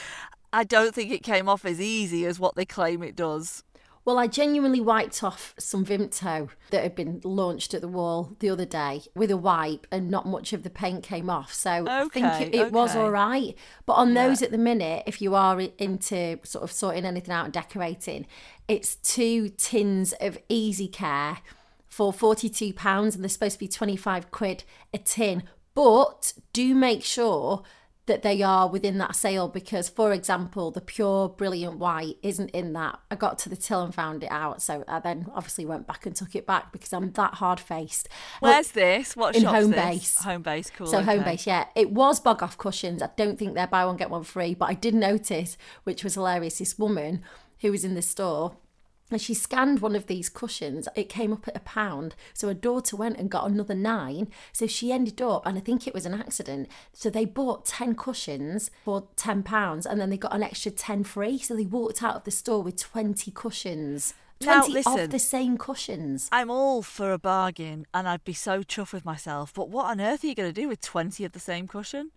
I 0.52 0.64
don't 0.64 0.94
think 0.94 1.10
it 1.10 1.22
came 1.22 1.48
off 1.48 1.64
as 1.64 1.80
easy 1.80 2.26
as 2.26 2.38
what 2.38 2.56
they 2.56 2.64
claim 2.66 3.02
it 3.02 3.16
does. 3.16 3.64
Well, 4.04 4.18
I 4.18 4.26
genuinely 4.26 4.80
wiped 4.80 5.22
off 5.22 5.54
some 5.58 5.84
Vimto 5.84 6.48
that 6.70 6.82
had 6.82 6.96
been 6.96 7.20
launched 7.22 7.72
at 7.72 7.80
the 7.80 7.88
wall 7.88 8.36
the 8.40 8.50
other 8.50 8.64
day 8.64 9.02
with 9.14 9.30
a 9.30 9.36
wipe, 9.36 9.86
and 9.92 10.10
not 10.10 10.26
much 10.26 10.52
of 10.52 10.64
the 10.64 10.70
paint 10.70 11.04
came 11.04 11.30
off. 11.30 11.52
So 11.54 11.86
I 11.88 12.08
think 12.08 12.26
Okay, 12.26 12.46
it, 12.46 12.54
it 12.54 12.72
was 12.72 12.96
all 12.96 13.10
right. 13.12 13.56
But 13.86 13.94
on 13.94 14.14
those 14.14 14.42
at 14.42 14.50
the 14.50 14.58
minute, 14.58 15.04
if 15.06 15.22
you 15.22 15.36
are 15.36 15.60
into 15.60 16.40
sort 16.42 16.64
of 16.64 16.72
sorting 16.72 17.04
anything 17.04 17.32
out 17.32 17.44
and 17.44 17.54
decorating, 17.54 18.26
it's 18.66 18.96
two 18.96 19.50
tins 19.50 20.14
of 20.20 20.36
Easy 20.48 20.88
Care 20.88 21.38
for 21.86 22.12
£42, 22.12 23.14
and 23.14 23.22
they're 23.22 23.28
supposed 23.28 23.54
to 23.54 23.58
be 23.58 23.68
25 23.68 24.30
quid 24.30 24.64
a 24.92 24.98
tin. 24.98 25.44
But 25.74 26.32
do 26.52 26.74
make 26.74 27.04
sure 27.04 27.62
that 28.06 28.22
they 28.22 28.42
are 28.42 28.68
within 28.68 28.98
that 28.98 29.14
sale 29.14 29.48
because, 29.48 29.88
for 29.88 30.12
example, 30.12 30.72
the 30.72 30.80
pure 30.80 31.28
brilliant 31.28 31.78
white 31.78 32.16
isn't 32.22 32.50
in 32.50 32.72
that. 32.72 32.98
I 33.10 33.16
got 33.16 33.38
to 33.40 33.48
the 33.48 33.56
till 33.56 33.82
and 33.82 33.94
found 33.94 34.24
it 34.24 34.30
out, 34.30 34.60
so 34.60 34.82
I 34.88 34.98
then 34.98 35.26
obviously 35.34 35.64
went 35.64 35.86
back 35.86 36.04
and 36.04 36.14
took 36.14 36.34
it 36.34 36.44
back 36.44 36.72
because 36.72 36.92
I'm 36.92 37.12
that 37.12 37.34
hard 37.34 37.60
faced. 37.60 38.08
Oh, 38.42 38.48
Where's 38.48 38.72
this? 38.72 39.14
What 39.14 39.36
in 39.36 39.42
shop's 39.42 39.56
home 39.56 39.70
this? 39.70 39.84
base. 39.84 40.18
Homebase, 40.18 40.72
cool. 40.72 40.88
So 40.88 41.02
Homebase, 41.02 41.46
yeah, 41.46 41.66
it 41.76 41.92
was 41.92 42.18
bog 42.18 42.42
off 42.42 42.58
cushions. 42.58 43.02
I 43.02 43.10
don't 43.16 43.38
think 43.38 43.54
they're 43.54 43.68
buy 43.68 43.84
one 43.84 43.96
get 43.96 44.10
one 44.10 44.24
free, 44.24 44.54
but 44.54 44.68
I 44.68 44.74
did 44.74 44.94
notice, 44.94 45.56
which 45.84 46.02
was 46.02 46.14
hilarious. 46.14 46.58
This 46.58 46.78
woman 46.78 47.22
who 47.60 47.70
was 47.70 47.84
in 47.84 47.94
the 47.94 48.02
store. 48.02 48.56
And 49.12 49.20
she 49.20 49.34
scanned 49.34 49.80
one 49.80 49.94
of 49.94 50.06
these 50.06 50.28
cushions. 50.28 50.88
It 50.96 51.08
came 51.08 51.32
up 51.32 51.46
at 51.46 51.56
a 51.56 51.60
pound. 51.60 52.14
So 52.32 52.48
her 52.48 52.54
daughter 52.54 52.96
went 52.96 53.18
and 53.18 53.30
got 53.30 53.48
another 53.48 53.74
nine. 53.74 54.28
So 54.52 54.66
she 54.66 54.90
ended 54.90 55.20
up, 55.20 55.46
and 55.46 55.56
I 55.58 55.60
think 55.60 55.86
it 55.86 55.94
was 55.94 56.06
an 56.06 56.14
accident. 56.14 56.68
So 56.92 57.10
they 57.10 57.26
bought 57.26 57.66
10 57.66 57.94
cushions 57.94 58.70
for 58.84 59.06
£10 59.16 59.86
and 59.86 60.00
then 60.00 60.10
they 60.10 60.16
got 60.16 60.34
an 60.34 60.42
extra 60.42 60.70
10 60.70 61.04
free. 61.04 61.38
So 61.38 61.54
they 61.54 61.66
walked 61.66 62.02
out 62.02 62.16
of 62.16 62.24
the 62.24 62.30
store 62.30 62.62
with 62.62 62.76
20 62.76 63.30
cushions. 63.32 64.14
Now, 64.40 64.62
20 64.62 64.72
listen. 64.72 64.98
of 64.98 65.10
the 65.10 65.18
same 65.18 65.56
cushions. 65.56 66.28
I'm 66.32 66.50
all 66.50 66.82
for 66.82 67.12
a 67.12 67.18
bargain 67.18 67.86
and 67.94 68.08
I'd 68.08 68.24
be 68.24 68.32
so 68.32 68.62
chuffed 68.62 68.92
with 68.92 69.04
myself, 69.04 69.52
but 69.54 69.68
what 69.68 69.86
on 69.86 70.00
earth 70.00 70.24
are 70.24 70.26
you 70.26 70.34
going 70.34 70.52
to 70.52 70.60
do 70.60 70.68
with 70.68 70.80
20 70.80 71.24
of 71.24 71.32
the 71.32 71.38
same 71.38 71.68
cushion? 71.68 72.10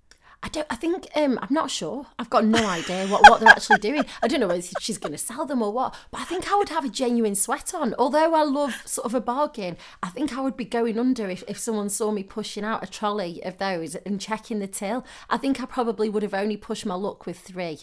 I 0.44 0.50
don't. 0.50 0.68
I 0.70 0.76
think. 0.76 1.08
Um, 1.16 1.40
I'm 1.42 1.54
not 1.54 1.72
sure. 1.72 2.06
I've 2.20 2.30
got 2.30 2.46
no 2.46 2.66
idea 2.66 3.08
what, 3.08 3.30
what 3.30 3.40
they're 3.40 3.50
actually 3.50 3.80
doing. 3.80 4.06
I 4.22 4.28
don't 4.28 4.40
know 4.40 4.48
whether 4.48 4.62
she's 4.80 4.98
going 4.98 5.12
to 5.12 5.18
sell 5.18 5.46
them 5.46 5.62
or 5.62 5.72
what. 5.72 5.96
But 6.12 6.22
I 6.22 6.24
think 6.26 6.52
I 6.52 6.56
would 6.56 6.70
have 6.70 6.86
a 6.86 6.90
genuine 6.90 7.36
sweat 7.36 7.74
on. 7.74 7.96
Although 7.98 8.36
I 8.36 8.44
love 8.44 8.82
sort 8.86 9.06
of 9.06 9.14
a 9.14 9.22
bargain, 9.22 9.78
I 10.04 10.10
think 10.10 10.38
I 10.38 10.42
would 10.42 10.58
be 10.58 10.66
going 10.66 11.00
under 11.00 11.30
if, 11.30 11.44
if 11.48 11.58
someone 11.58 11.90
saw 11.90 12.12
me 12.12 12.24
pushing 12.24 12.64
out 12.64 12.84
a 12.84 12.88
trolley 12.88 13.44
of 13.44 13.58
those 13.58 13.96
and 13.96 14.22
checking 14.22 14.60
the 14.60 14.68
till. 14.68 15.06
I 15.30 15.38
think 15.38 15.62
I 15.62 15.66
probably 15.66 16.10
would 16.10 16.24
have 16.24 16.34
only 16.34 16.58
pushed 16.58 16.86
my 16.86 16.96
luck 16.96 17.26
with 17.26 17.40
three. 17.40 17.80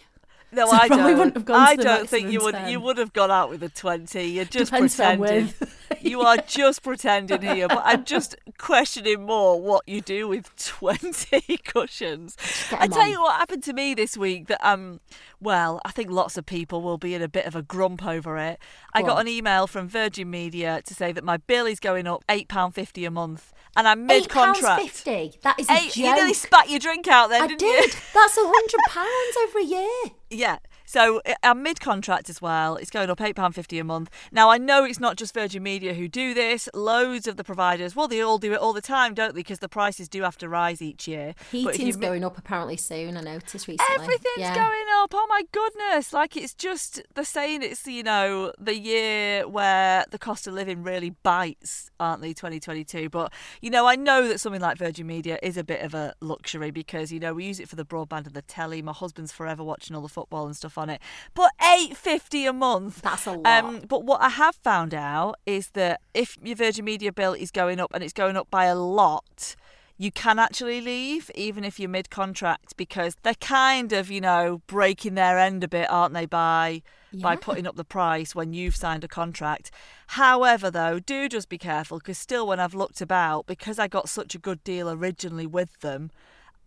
No, 0.54 0.66
So 0.66 0.72
I 0.72 0.86
probably 0.86 0.96
don't. 1.06 1.18
wouldn't 1.18 1.36
have 1.36 1.44
gone 1.46 1.64
to 1.66 1.70
I 1.72 1.76
don't 1.76 2.08
think 2.08 2.30
you 2.30 2.40
would. 2.40 2.54
10. 2.54 2.68
You 2.70 2.80
would 2.80 2.98
have 2.98 3.12
gone 3.14 3.30
out 3.30 3.48
with 3.48 3.62
a 3.62 3.70
twenty. 3.70 4.24
You're 4.24 4.44
just 4.44 4.70
Depends 4.70 4.94
pretending. 4.96 5.46
with. 5.46 5.78
you 6.02 6.20
are 6.20 6.36
just 6.38 6.82
pretending 6.82 7.40
here. 7.40 7.68
But 7.68 7.82
I'm 7.84 8.04
just 8.04 8.36
questioning 8.58 9.24
more 9.24 9.60
what 9.60 9.82
you 9.88 10.00
do 10.02 10.28
with 10.28 10.54
twenty 10.62 11.56
cushions. 11.64 12.36
I 12.70 12.86
tell 12.86 13.00
on. 13.00 13.10
you 13.10 13.20
what 13.22 13.36
happened 13.36 13.62
to 13.64 13.72
me 13.72 13.94
this 13.94 14.16
week. 14.16 14.48
That 14.48 14.62
um, 14.66 15.00
well, 15.40 15.80
I 15.86 15.90
think 15.90 16.10
lots 16.10 16.36
of 16.36 16.44
people 16.44 16.82
will 16.82 16.98
be 16.98 17.14
in 17.14 17.22
a 17.22 17.28
bit 17.28 17.46
of 17.46 17.56
a 17.56 17.62
grump 17.62 18.04
over 18.06 18.36
it. 18.36 18.58
I 18.92 19.00
got 19.02 19.16
on. 19.16 19.22
an 19.22 19.28
email 19.28 19.66
from 19.66 19.88
Virgin 19.88 20.30
Media 20.30 20.82
to 20.84 20.94
say 20.94 21.12
that 21.12 21.24
my 21.24 21.38
bill 21.38 21.64
is 21.66 21.80
going 21.80 22.06
up 22.06 22.24
eight 22.28 22.48
pound 22.48 22.74
fifty 22.74 23.06
a 23.06 23.10
month, 23.10 23.52
and 23.74 23.88
I'm 23.88 24.04
mid 24.06 24.28
contract. 24.28 24.82
fifty. 24.82 25.32
That 25.42 25.58
is 25.58 25.68
a 25.70 25.72
Eight, 25.72 25.96
you 25.96 26.14
nearly 26.14 26.34
spat 26.34 26.68
your 26.68 26.78
drink 26.78 27.08
out 27.08 27.28
there, 27.30 27.42
I 27.42 27.46
didn't 27.46 27.60
did. 27.60 27.94
you? 27.94 28.00
That's 28.12 28.36
a 28.36 28.42
hundred 28.44 28.80
pounds 28.90 29.36
every 29.48 29.64
year. 29.64 30.12
Yeah. 30.32 30.56
So 30.92 31.22
uh, 31.24 31.32
I'm 31.42 31.62
mid 31.62 31.80
contract 31.80 32.28
as 32.28 32.42
well. 32.42 32.76
It's 32.76 32.90
going 32.90 33.08
up 33.08 33.18
£8.50 33.18 33.80
a 33.80 33.82
month. 33.82 34.10
Now, 34.30 34.50
I 34.50 34.58
know 34.58 34.84
it's 34.84 35.00
not 35.00 35.16
just 35.16 35.32
Virgin 35.32 35.62
Media 35.62 35.94
who 35.94 36.06
do 36.06 36.34
this. 36.34 36.68
Loads 36.74 37.26
of 37.26 37.38
the 37.38 37.44
providers, 37.44 37.96
well, 37.96 38.08
they 38.08 38.20
all 38.20 38.36
do 38.36 38.52
it 38.52 38.58
all 38.58 38.74
the 38.74 38.82
time, 38.82 39.14
don't 39.14 39.34
they? 39.34 39.40
Because 39.40 39.60
the 39.60 39.70
prices 39.70 40.06
do 40.06 40.20
have 40.20 40.36
to 40.36 40.50
rise 40.50 40.82
each 40.82 41.08
year. 41.08 41.34
Heating's 41.50 41.96
going 41.96 42.24
up 42.24 42.36
apparently 42.36 42.76
soon, 42.76 43.16
I 43.16 43.22
noticed 43.22 43.66
recently. 43.66 43.94
Everything's 43.94 44.36
yeah. 44.36 44.54
going 44.54 44.84
up. 44.96 45.14
Oh 45.14 45.26
my 45.30 45.44
goodness. 45.50 46.12
Like 46.12 46.36
it's 46.36 46.52
just, 46.52 47.00
they're 47.14 47.24
saying 47.24 47.62
it's, 47.62 47.86
you 47.86 48.02
know, 48.02 48.52
the 48.58 48.78
year 48.78 49.48
where 49.48 50.04
the 50.10 50.18
cost 50.18 50.46
of 50.46 50.52
living 50.52 50.82
really 50.82 51.10
bites, 51.22 51.90
aren't 52.00 52.20
they, 52.20 52.34
2022? 52.34 53.08
But, 53.08 53.32
you 53.62 53.70
know, 53.70 53.86
I 53.86 53.96
know 53.96 54.28
that 54.28 54.40
something 54.40 54.60
like 54.60 54.76
Virgin 54.76 55.06
Media 55.06 55.38
is 55.42 55.56
a 55.56 55.64
bit 55.64 55.80
of 55.80 55.94
a 55.94 56.12
luxury 56.20 56.70
because, 56.70 57.10
you 57.10 57.18
know, 57.18 57.32
we 57.32 57.46
use 57.46 57.60
it 57.60 57.68
for 57.70 57.76
the 57.76 57.86
broadband 57.86 58.26
and 58.26 58.34
the 58.34 58.42
telly. 58.42 58.82
My 58.82 58.92
husband's 58.92 59.32
forever 59.32 59.64
watching 59.64 59.96
all 59.96 60.02
the 60.02 60.08
football 60.10 60.44
and 60.44 60.54
stuff 60.54 60.81
on 60.82 60.90
it. 60.90 61.00
But 61.34 61.50
850 61.62 62.46
a 62.46 62.52
month. 62.52 63.00
That's 63.00 63.26
a 63.26 63.32
lot. 63.32 63.64
Um, 63.64 63.82
but 63.88 64.04
what 64.04 64.20
I 64.20 64.28
have 64.28 64.56
found 64.56 64.92
out 64.92 65.36
is 65.46 65.70
that 65.70 66.00
if 66.12 66.36
your 66.42 66.56
Virgin 66.56 66.84
Media 66.84 67.12
bill 67.12 67.32
is 67.32 67.50
going 67.50 67.80
up 67.80 67.90
and 67.94 68.04
it's 68.04 68.12
going 68.12 68.36
up 68.36 68.50
by 68.50 68.66
a 68.66 68.74
lot, 68.74 69.56
you 69.96 70.10
can 70.10 70.38
actually 70.38 70.80
leave 70.80 71.30
even 71.34 71.64
if 71.64 71.78
you're 71.78 71.88
mid 71.88 72.10
contract 72.10 72.76
because 72.76 73.16
they're 73.22 73.34
kind 73.34 73.92
of, 73.92 74.10
you 74.10 74.20
know, 74.20 74.60
breaking 74.66 75.14
their 75.14 75.38
end 75.38 75.62
a 75.64 75.68
bit, 75.68 75.90
aren't 75.90 76.14
they, 76.14 76.26
by 76.26 76.82
yeah. 77.12 77.22
by 77.22 77.36
putting 77.36 77.66
up 77.66 77.76
the 77.76 77.84
price 77.84 78.34
when 78.34 78.52
you've 78.52 78.76
signed 78.76 79.04
a 79.04 79.08
contract. 79.08 79.70
However, 80.08 80.70
though, 80.70 80.98
do 80.98 81.28
just 81.28 81.48
be 81.48 81.58
careful 81.58 81.98
because 81.98 82.18
still 82.18 82.46
when 82.46 82.60
I've 82.60 82.74
looked 82.74 83.00
about, 83.00 83.46
because 83.46 83.78
I 83.78 83.88
got 83.88 84.08
such 84.08 84.34
a 84.34 84.38
good 84.38 84.62
deal 84.64 84.90
originally 84.90 85.46
with 85.46 85.80
them, 85.80 86.10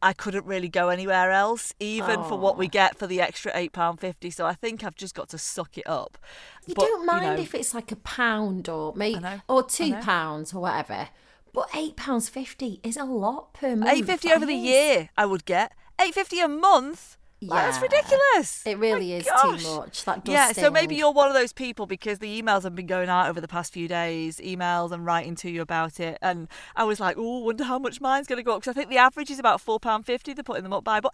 I 0.02 0.14
couldn't 0.14 0.46
really 0.46 0.70
go 0.70 0.90
anywhere 0.90 1.32
else, 1.32 1.74
even 1.80 2.24
for 2.24 2.38
what 2.38 2.58
we 2.58 2.68
get 2.68 2.98
for 2.98 3.08
the 3.08 3.22
extra 3.22 3.52
eight 3.56 3.74
pound 3.74 4.00
fifty. 4.00 4.30
So 4.30 4.46
I 4.46 4.54
think 4.54 4.84
I've 4.84 4.96
just 4.96 5.16
got 5.16 5.30
to 5.30 5.38
suck 5.38 5.78
it 5.78 5.88
up. 5.88 6.18
You 6.68 6.76
but, 6.76 6.86
don't 6.86 7.06
mind 7.06 7.26
you 7.26 7.32
know, 7.32 7.42
if 7.42 7.56
it's 7.56 7.74
like 7.74 7.92
a 7.92 7.96
pound 7.96 8.70
or 8.70 8.94
maybe 8.96 9.20
or 9.48 9.64
two 9.64 9.96
pounds 9.96 10.54
or 10.54 10.62
whatever. 10.62 11.10
But 11.54 11.70
eight 11.74 11.96
pounds 11.96 12.30
fifty 12.30 12.82
is 12.84 12.98
a 12.98 13.06
lot 13.06 13.54
per 13.54 13.76
month. 13.76 13.92
Eight 13.92 14.06
fifty 14.06 14.32
over 14.32 14.46
the 14.46 14.54
year, 14.54 15.10
I 15.18 15.26
would 15.26 15.46
get 15.46 15.72
eight 16.00 16.14
fifty 16.14 16.40
a 16.40 16.48
month. 16.48 17.18
Yeah. 17.48 17.56
That's 17.56 17.82
ridiculous. 17.82 18.66
It 18.66 18.78
really 18.78 19.10
My 19.12 19.18
is 19.18 19.26
gosh. 19.26 19.64
too 19.64 19.76
much. 19.78 20.06
That 20.06 20.26
does 20.26 20.34
yeah, 20.34 20.52
sting. 20.52 20.64
so 20.64 20.72
maybe 20.72 20.96
you're 20.96 21.12
one 21.12 21.28
of 21.28 21.34
those 21.34 21.54
people 21.54 21.86
because 21.86 22.20
the 22.20 22.42
emails 22.42 22.64
have 22.64 22.76
been 22.76 22.88
going 22.88 23.10
out 23.10 23.30
over 23.30 23.40
the 23.42 23.48
past 23.48 23.74
few 23.74 23.88
days, 23.88 24.38
emails 24.38 24.92
and 24.92 25.06
writing 25.06 25.36
to 25.36 25.50
you 25.50 25.62
about 25.62 26.00
it. 26.00 26.18
And 26.22 26.48
I 26.76 26.84
was 26.84 27.00
like, 27.00 27.16
oh, 27.18 27.40
wonder 27.40 27.64
how 27.64 27.80
much 27.80 28.02
mine's 28.02 28.28
going 28.28 28.38
to 28.38 28.44
go 28.44 28.54
up. 28.56 28.62
Because 28.62 28.72
I 28.72 28.74
think 28.74 28.90
the 28.90 28.98
average 28.98 29.30
is 29.30 29.40
about 29.40 29.64
£4.50 29.64 30.36
they're 30.36 30.44
putting 30.44 30.64
them 30.64 30.74
up 30.74 30.84
by, 30.84 31.00
but 31.00 31.14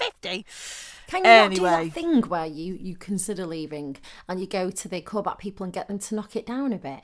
£8.50. 0.00 0.44
Can 1.06 1.24
you 1.24 1.30
anyway. 1.30 1.70
not 1.70 1.78
do 1.80 1.84
that 1.86 1.92
thing 1.92 2.22
where 2.22 2.46
you, 2.46 2.74
you 2.80 2.96
consider 2.96 3.46
leaving 3.46 3.96
and 4.28 4.40
you 4.40 4.46
go 4.46 4.70
to 4.70 4.88
the 4.88 5.00
callback 5.00 5.38
people 5.38 5.64
and 5.64 5.72
get 5.72 5.88
them 5.88 5.98
to 5.98 6.14
knock 6.14 6.34
it 6.36 6.46
down 6.46 6.72
a 6.72 6.78
bit? 6.78 7.00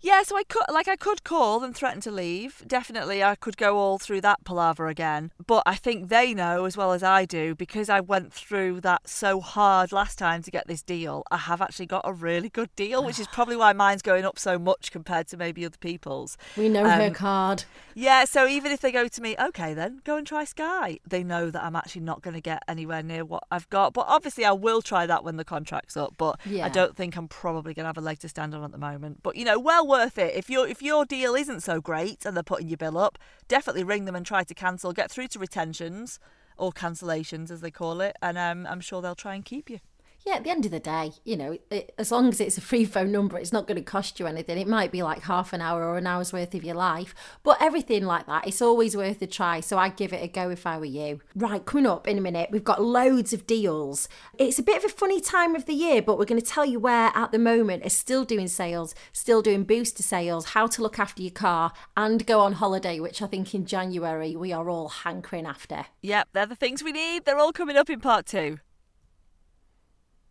Yeah, 0.00 0.22
so 0.22 0.36
I 0.36 0.44
could 0.44 0.64
like 0.72 0.88
I 0.88 0.96
could 0.96 1.24
call 1.24 1.64
and 1.64 1.74
threaten 1.74 2.00
to 2.02 2.10
leave. 2.10 2.62
Definitely 2.66 3.22
I 3.22 3.34
could 3.34 3.56
go 3.56 3.76
all 3.76 3.98
through 3.98 4.20
that 4.22 4.44
palaver 4.44 4.88
again. 4.88 5.32
But 5.46 5.62
I 5.66 5.74
think 5.74 6.08
they 6.08 6.34
know 6.34 6.64
as 6.64 6.76
well 6.76 6.92
as 6.92 7.02
I 7.02 7.24
do 7.24 7.54
because 7.54 7.88
I 7.88 8.00
went 8.00 8.32
through 8.32 8.80
that 8.82 9.08
so 9.08 9.40
hard 9.40 9.92
last 9.92 10.18
time 10.18 10.42
to 10.42 10.50
get 10.50 10.66
this 10.66 10.82
deal. 10.82 11.24
I 11.30 11.36
have 11.36 11.60
actually 11.60 11.86
got 11.86 12.02
a 12.04 12.12
really 12.12 12.48
good 12.48 12.74
deal, 12.76 13.04
which 13.04 13.18
is 13.18 13.26
probably 13.32 13.56
why 13.56 13.72
mine's 13.72 14.02
going 14.02 14.24
up 14.24 14.38
so 14.38 14.58
much 14.58 14.92
compared 14.92 15.28
to 15.28 15.36
maybe 15.36 15.64
other 15.64 15.78
people's. 15.78 16.36
We 16.56 16.68
know 16.68 16.84
um, 16.84 17.00
her 17.00 17.10
card. 17.10 17.64
Yeah, 18.00 18.26
so 18.26 18.46
even 18.46 18.70
if 18.70 18.78
they 18.78 18.92
go 18.92 19.08
to 19.08 19.20
me, 19.20 19.34
okay 19.40 19.74
then, 19.74 20.02
go 20.04 20.16
and 20.16 20.24
try 20.24 20.44
Sky. 20.44 21.00
They 21.04 21.24
know 21.24 21.50
that 21.50 21.64
I'm 21.64 21.74
actually 21.74 22.02
not 22.02 22.22
going 22.22 22.34
to 22.34 22.40
get 22.40 22.62
anywhere 22.68 23.02
near 23.02 23.24
what 23.24 23.42
I've 23.50 23.68
got. 23.70 23.92
But 23.92 24.04
obviously 24.06 24.44
I 24.44 24.52
will 24.52 24.82
try 24.82 25.04
that 25.04 25.24
when 25.24 25.36
the 25.36 25.44
contract's 25.44 25.96
up, 25.96 26.14
but 26.16 26.38
yeah. 26.46 26.64
I 26.64 26.68
don't 26.68 26.94
think 26.94 27.16
I'm 27.16 27.26
probably 27.26 27.74
going 27.74 27.82
to 27.82 27.88
have 27.88 27.98
a 27.98 28.00
leg 28.00 28.20
to 28.20 28.28
stand 28.28 28.54
on 28.54 28.62
at 28.62 28.70
the 28.70 28.78
moment. 28.78 29.24
But 29.24 29.34
you 29.34 29.44
know, 29.44 29.58
well 29.58 29.84
worth 29.84 30.16
it. 30.16 30.36
If 30.36 30.48
your 30.48 30.68
if 30.68 30.80
your 30.80 31.06
deal 31.06 31.34
isn't 31.34 31.64
so 31.64 31.80
great 31.80 32.24
and 32.24 32.36
they're 32.36 32.44
putting 32.44 32.68
your 32.68 32.76
bill 32.76 32.98
up, 32.98 33.18
definitely 33.48 33.82
ring 33.82 34.04
them 34.04 34.14
and 34.14 34.24
try 34.24 34.44
to 34.44 34.54
cancel. 34.54 34.92
Get 34.92 35.10
through 35.10 35.26
to 35.28 35.40
retentions 35.40 36.20
or 36.56 36.70
cancellations 36.70 37.50
as 37.50 37.62
they 37.62 37.72
call 37.72 38.00
it, 38.00 38.14
and 38.22 38.38
um, 38.38 38.64
I'm 38.70 38.80
sure 38.80 39.02
they'll 39.02 39.16
try 39.16 39.34
and 39.34 39.44
keep 39.44 39.68
you 39.68 39.80
yeah, 40.26 40.34
at 40.34 40.44
the 40.44 40.50
end 40.50 40.64
of 40.64 40.70
the 40.70 40.80
day, 40.80 41.12
you 41.24 41.36
know, 41.36 41.56
it, 41.70 41.94
as 41.96 42.10
long 42.10 42.28
as 42.28 42.40
it's 42.40 42.58
a 42.58 42.60
free 42.60 42.84
phone 42.84 43.12
number, 43.12 43.38
it's 43.38 43.52
not 43.52 43.66
going 43.66 43.76
to 43.76 43.82
cost 43.82 44.18
you 44.18 44.26
anything. 44.26 44.58
It 44.58 44.68
might 44.68 44.92
be 44.92 45.02
like 45.02 45.22
half 45.22 45.52
an 45.52 45.60
hour 45.60 45.84
or 45.84 45.96
an 45.96 46.06
hour's 46.06 46.32
worth 46.32 46.54
of 46.54 46.64
your 46.64 46.74
life, 46.74 47.14
but 47.42 47.56
everything 47.60 48.04
like 48.04 48.26
that, 48.26 48.46
it's 48.46 48.60
always 48.60 48.96
worth 48.96 49.22
a 49.22 49.26
try. 49.26 49.60
So 49.60 49.78
I'd 49.78 49.96
give 49.96 50.12
it 50.12 50.22
a 50.22 50.28
go 50.28 50.50
if 50.50 50.66
I 50.66 50.76
were 50.76 50.84
you. 50.84 51.20
Right, 51.34 51.64
coming 51.64 51.86
up 51.86 52.08
in 52.08 52.18
a 52.18 52.20
minute, 52.20 52.50
we've 52.50 52.64
got 52.64 52.82
loads 52.82 53.32
of 53.32 53.46
deals. 53.46 54.08
It's 54.38 54.58
a 54.58 54.62
bit 54.62 54.76
of 54.76 54.84
a 54.84 54.94
funny 54.94 55.20
time 55.20 55.54
of 55.54 55.66
the 55.66 55.74
year, 55.74 56.02
but 56.02 56.18
we're 56.18 56.24
going 56.24 56.40
to 56.40 56.46
tell 56.46 56.66
you 56.66 56.80
where 56.80 57.12
at 57.14 57.32
the 57.32 57.38
moment 57.38 57.86
are 57.86 57.90
still 57.90 58.24
doing 58.24 58.48
sales, 58.48 58.94
still 59.12 59.40
doing 59.40 59.64
booster 59.64 60.02
sales, 60.02 60.46
how 60.46 60.66
to 60.66 60.82
look 60.82 60.98
after 60.98 61.22
your 61.22 61.30
car, 61.30 61.72
and 61.96 62.26
go 62.26 62.40
on 62.40 62.54
holiday, 62.54 63.00
which 63.00 63.22
I 63.22 63.26
think 63.26 63.54
in 63.54 63.66
January 63.66 64.36
we 64.36 64.52
are 64.52 64.68
all 64.68 64.88
hankering 64.88 65.46
after. 65.46 65.86
Yep, 66.02 66.28
they're 66.32 66.46
the 66.46 66.56
things 66.56 66.82
we 66.82 66.92
need. 66.92 67.24
They're 67.24 67.38
all 67.38 67.52
coming 67.52 67.76
up 67.76 67.88
in 67.88 68.00
part 68.00 68.26
two. 68.26 68.58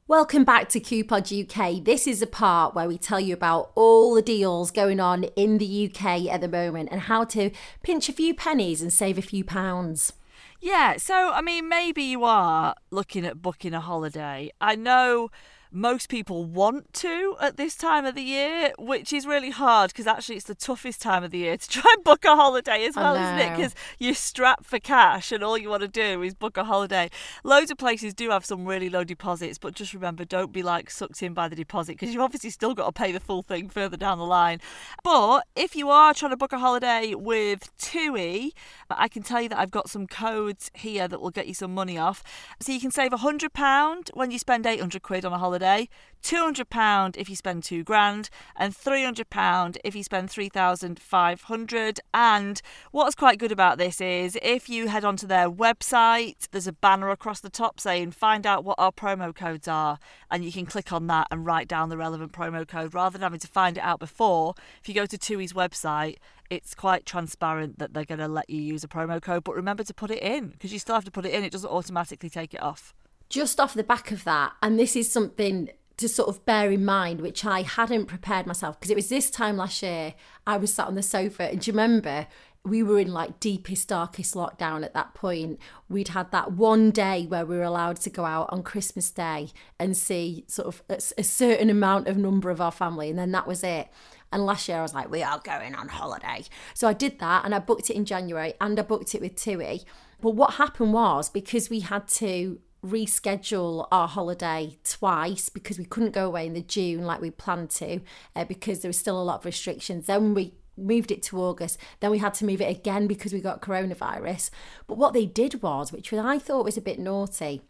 Welcome 0.09 0.45
back 0.45 0.69
to 0.69 0.79
Coupod 0.79 1.27
UK. 1.33 1.83
This 1.83 2.07
is 2.07 2.21
a 2.21 2.27
part 2.27 2.73
where 2.73 2.87
we 2.87 2.97
tell 2.97 3.19
you 3.19 3.33
about 3.33 3.71
all 3.75 4.15
the 4.15 4.21
deals 4.21 4.71
going 4.71 5.01
on 5.01 5.25
in 5.35 5.57
the 5.57 5.91
UK 5.91 6.27
at 6.27 6.39
the 6.39 6.47
moment 6.47 6.87
and 6.93 7.01
how 7.01 7.25
to 7.25 7.51
pinch 7.83 8.07
a 8.07 8.13
few 8.13 8.33
pennies 8.33 8.81
and 8.81 8.93
save 8.93 9.17
a 9.17 9.21
few 9.21 9.43
pounds. 9.43 10.13
Yeah, 10.61 10.95
so 10.95 11.31
I 11.33 11.41
mean, 11.41 11.67
maybe 11.67 12.03
you 12.03 12.23
are 12.23 12.75
looking 12.89 13.25
at 13.25 13.41
booking 13.41 13.73
a 13.73 13.81
holiday. 13.81 14.49
I 14.61 14.75
know 14.75 15.29
most 15.71 16.09
people 16.09 16.45
want 16.45 16.93
to 16.93 17.35
at 17.41 17.57
this 17.57 17.75
time 17.75 18.05
of 18.05 18.15
the 18.15 18.21
year, 18.21 18.73
which 18.79 19.11
is 19.11 19.25
really 19.25 19.49
hard 19.49 19.91
because 19.91 20.07
actually 20.07 20.35
it's 20.35 20.45
the 20.45 20.55
toughest 20.55 21.01
time 21.01 21.23
of 21.23 21.31
the 21.31 21.39
year 21.39 21.57
to 21.57 21.67
try 21.69 21.93
and 21.95 22.03
book 22.03 22.25
a 22.25 22.35
holiday 22.35 22.85
as 22.85 22.95
well, 22.95 23.15
isn't 23.15 23.39
it? 23.39 23.55
Because 23.55 23.75
you're 23.99 24.13
strapped 24.13 24.65
for 24.65 24.79
cash 24.79 25.31
and 25.31 25.43
all 25.43 25.57
you 25.57 25.69
want 25.69 25.81
to 25.81 25.87
do 25.87 26.21
is 26.23 26.33
book 26.33 26.57
a 26.57 26.63
holiday. 26.63 27.09
Loads 27.43 27.71
of 27.71 27.77
places 27.77 28.13
do 28.13 28.29
have 28.29 28.45
some 28.45 28.65
really 28.65 28.89
low 28.89 29.03
deposits, 29.03 29.57
but 29.57 29.73
just 29.73 29.93
remember 29.93 30.25
don't 30.25 30.51
be 30.51 30.63
like 30.63 30.89
sucked 30.89 31.21
in 31.21 31.33
by 31.33 31.47
the 31.47 31.55
deposit 31.55 31.93
because 31.93 32.13
you've 32.13 32.23
obviously 32.23 32.49
still 32.49 32.73
got 32.73 32.85
to 32.85 32.91
pay 32.91 33.11
the 33.11 33.19
full 33.19 33.41
thing 33.41 33.69
further 33.69 33.97
down 33.97 34.17
the 34.17 34.25
line. 34.25 34.59
But 35.03 35.45
if 35.55 35.75
you 35.75 35.89
are 35.89 36.13
trying 36.13 36.31
to 36.31 36.37
book 36.37 36.53
a 36.53 36.59
holiday 36.59 37.13
with 37.13 37.75
TUI, 37.77 38.53
I 38.89 39.07
can 39.07 39.23
tell 39.23 39.41
you 39.41 39.49
that 39.49 39.59
I've 39.59 39.71
got 39.71 39.89
some 39.89 40.07
codes 40.07 40.71
here 40.73 41.07
that 41.07 41.19
will 41.19 41.31
get 41.31 41.47
you 41.47 41.53
some 41.53 41.73
money 41.73 41.97
off. 41.97 42.23
So 42.59 42.71
you 42.71 42.79
can 42.79 42.91
save 42.91 43.11
£100 43.11 44.15
when 44.15 44.31
you 44.31 44.39
spend 44.39 44.65
800 44.65 45.01
quid 45.01 45.25
on 45.25 45.33
a 45.33 45.37
holiday 45.37 45.56
holiday, 45.57 45.89
£200 46.23 47.17
if 47.17 47.29
you 47.29 47.35
spend 47.35 47.63
two 47.63 47.83
grand, 47.83 48.29
and 48.55 48.75
£300 48.75 49.77
if 49.83 49.95
you 49.95 50.03
spend 50.03 50.29
3500 50.29 51.99
And 52.13 52.61
what's 52.91 53.15
quite 53.15 53.39
good 53.39 53.51
about 53.51 53.77
this 53.77 53.99
is 53.99 54.37
if 54.43 54.69
you 54.69 54.87
head 54.87 55.03
onto 55.03 55.25
their 55.25 55.49
website, 55.49 56.47
there's 56.51 56.67
a 56.67 56.73
banner 56.73 57.09
across 57.09 57.39
the 57.39 57.49
top 57.49 57.79
saying 57.79 58.11
find 58.11 58.45
out 58.45 58.63
what 58.63 58.77
our 58.77 58.91
promo 58.91 59.33
codes 59.33 59.67
are, 59.67 59.97
and 60.29 60.45
you 60.45 60.51
can 60.51 60.67
click 60.67 60.91
on 60.91 61.07
that 61.07 61.27
and 61.31 61.45
write 61.45 61.67
down 61.67 61.89
the 61.89 61.97
relevant 61.97 62.31
promo 62.31 62.67
code 62.67 62.93
rather 62.93 63.17
than 63.17 63.23
having 63.23 63.39
to 63.39 63.47
find 63.47 63.77
it 63.77 63.83
out 63.83 63.99
before. 63.99 64.53
If 64.81 64.89
you 64.89 64.93
go 64.93 65.07
to 65.07 65.17
TUI's 65.17 65.53
website, 65.53 66.17
it's 66.51 66.75
quite 66.75 67.05
transparent 67.05 67.79
that 67.79 67.93
they're 67.93 68.05
going 68.05 68.19
to 68.19 68.27
let 68.27 68.49
you 68.49 68.61
use 68.61 68.83
a 68.83 68.87
promo 68.87 69.19
code, 69.21 69.43
but 69.43 69.55
remember 69.55 69.83
to 69.83 69.93
put 69.93 70.11
it 70.11 70.21
in 70.21 70.49
because 70.49 70.71
you 70.71 70.79
still 70.79 70.95
have 70.95 71.05
to 71.05 71.11
put 71.11 71.25
it 71.25 71.33
in. 71.33 71.43
It 71.43 71.51
doesn't 71.51 71.69
automatically 71.69 72.29
take 72.29 72.53
it 72.53 72.61
off 72.61 72.93
just 73.29 73.59
off 73.59 73.73
the 73.73 73.83
back 73.83 74.11
of 74.11 74.23
that, 74.23 74.53
and 74.61 74.79
this 74.79 74.95
is 74.95 75.11
something 75.11 75.69
to 75.97 76.07
sort 76.07 76.29
of 76.29 76.45
bear 76.45 76.71
in 76.71 76.85
mind, 76.85 77.21
which 77.21 77.43
I 77.43 77.63
hadn't 77.63 78.05
prepared 78.05 78.45
myself 78.45 78.79
because 78.79 78.91
it 78.91 78.95
was 78.95 79.09
this 79.09 79.31
time 79.31 79.57
last 79.57 79.81
year 79.81 80.13
I 80.45 80.57
was 80.57 80.73
sat 80.73 80.87
on 80.87 80.95
the 80.95 81.03
sofa, 81.03 81.43
and 81.51 81.59
do 81.59 81.71
you 81.71 81.73
remember? 81.73 82.27
We 82.63 82.83
were 82.83 82.99
in 82.99 83.13
like 83.13 83.39
deepest, 83.39 83.87
darkest 83.87 84.35
lockdown 84.35 84.83
at 84.83 84.93
that 84.93 85.13
point. 85.13 85.57
We'd 85.87 86.09
had 86.09 86.31
that 86.31 86.51
one 86.51 86.91
day 86.91 87.25
where 87.25 87.45
we 87.45 87.55
were 87.55 87.63
allowed 87.63 87.95
to 88.01 88.09
go 88.09 88.25
out 88.25 88.49
on 88.51 88.61
Christmas 88.61 89.09
Day 89.09 89.51
and 89.79 89.95
see 89.95 90.43
sort 90.47 90.67
of 90.67 90.83
a, 90.89 90.99
a 91.17 91.23
certain 91.23 91.69
amount 91.69 92.09
of 92.09 92.17
number 92.17 92.49
of 92.49 92.59
our 92.59 92.73
family, 92.73 93.09
and 93.09 93.17
then 93.17 93.31
that 93.31 93.47
was 93.47 93.63
it. 93.63 93.87
And 94.31 94.45
last 94.45 94.67
year 94.67 94.79
I 94.79 94.81
was 94.81 94.93
like, 94.93 95.09
we 95.09 95.23
are 95.23 95.39
going 95.39 95.75
on 95.75 95.87
holiday. 95.87 96.43
So 96.73 96.87
I 96.87 96.93
did 96.93 97.19
that 97.19 97.45
and 97.45 97.55
I 97.55 97.59
booked 97.59 97.89
it 97.89 97.95
in 97.95 98.05
January 98.05 98.53
and 98.59 98.77
I 98.77 98.83
booked 98.83 99.15
it 99.15 99.21
with 99.21 99.35
TUI. 99.35 99.83
But 100.21 100.31
what 100.31 100.55
happened 100.55 100.93
was 100.93 101.29
because 101.29 101.69
we 101.69 101.81
had 101.81 102.07
to 102.09 102.59
reschedule 102.85 103.87
our 103.91 104.07
holiday 104.07 104.77
twice 104.83 105.49
because 105.49 105.77
we 105.77 105.85
couldn't 105.85 106.11
go 106.11 106.25
away 106.25 106.45
in 106.45 106.53
the 106.53 106.61
June 106.61 107.05
like 107.05 107.21
we 107.21 107.31
planned 107.31 107.69
to 107.71 108.01
uh, 108.35 108.45
because 108.45 108.79
there 108.79 108.89
was 108.89 108.97
still 108.97 109.21
a 109.21 109.23
lot 109.23 109.39
of 109.39 109.45
restrictions. 109.45 110.05
Then 110.05 110.33
we 110.33 110.53
moved 110.77 111.11
it 111.11 111.23
to 111.23 111.41
August. 111.41 111.79
Then 111.99 112.11
we 112.11 112.19
had 112.19 112.33
to 112.35 112.45
move 112.45 112.61
it 112.61 112.75
again 112.75 113.07
because 113.07 113.33
we 113.33 113.41
got 113.41 113.61
coronavirus. 113.61 114.49
But 114.85 114.97
what 114.97 115.13
they 115.13 115.25
did 115.25 115.61
was, 115.61 115.91
which 115.91 116.13
I 116.13 116.39
thought 116.39 116.65
was 116.65 116.77
a 116.77 116.81
bit 116.81 116.99
naughty, 116.99 117.61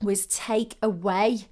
was 0.00 0.26
take 0.26 0.76
away 0.82 1.48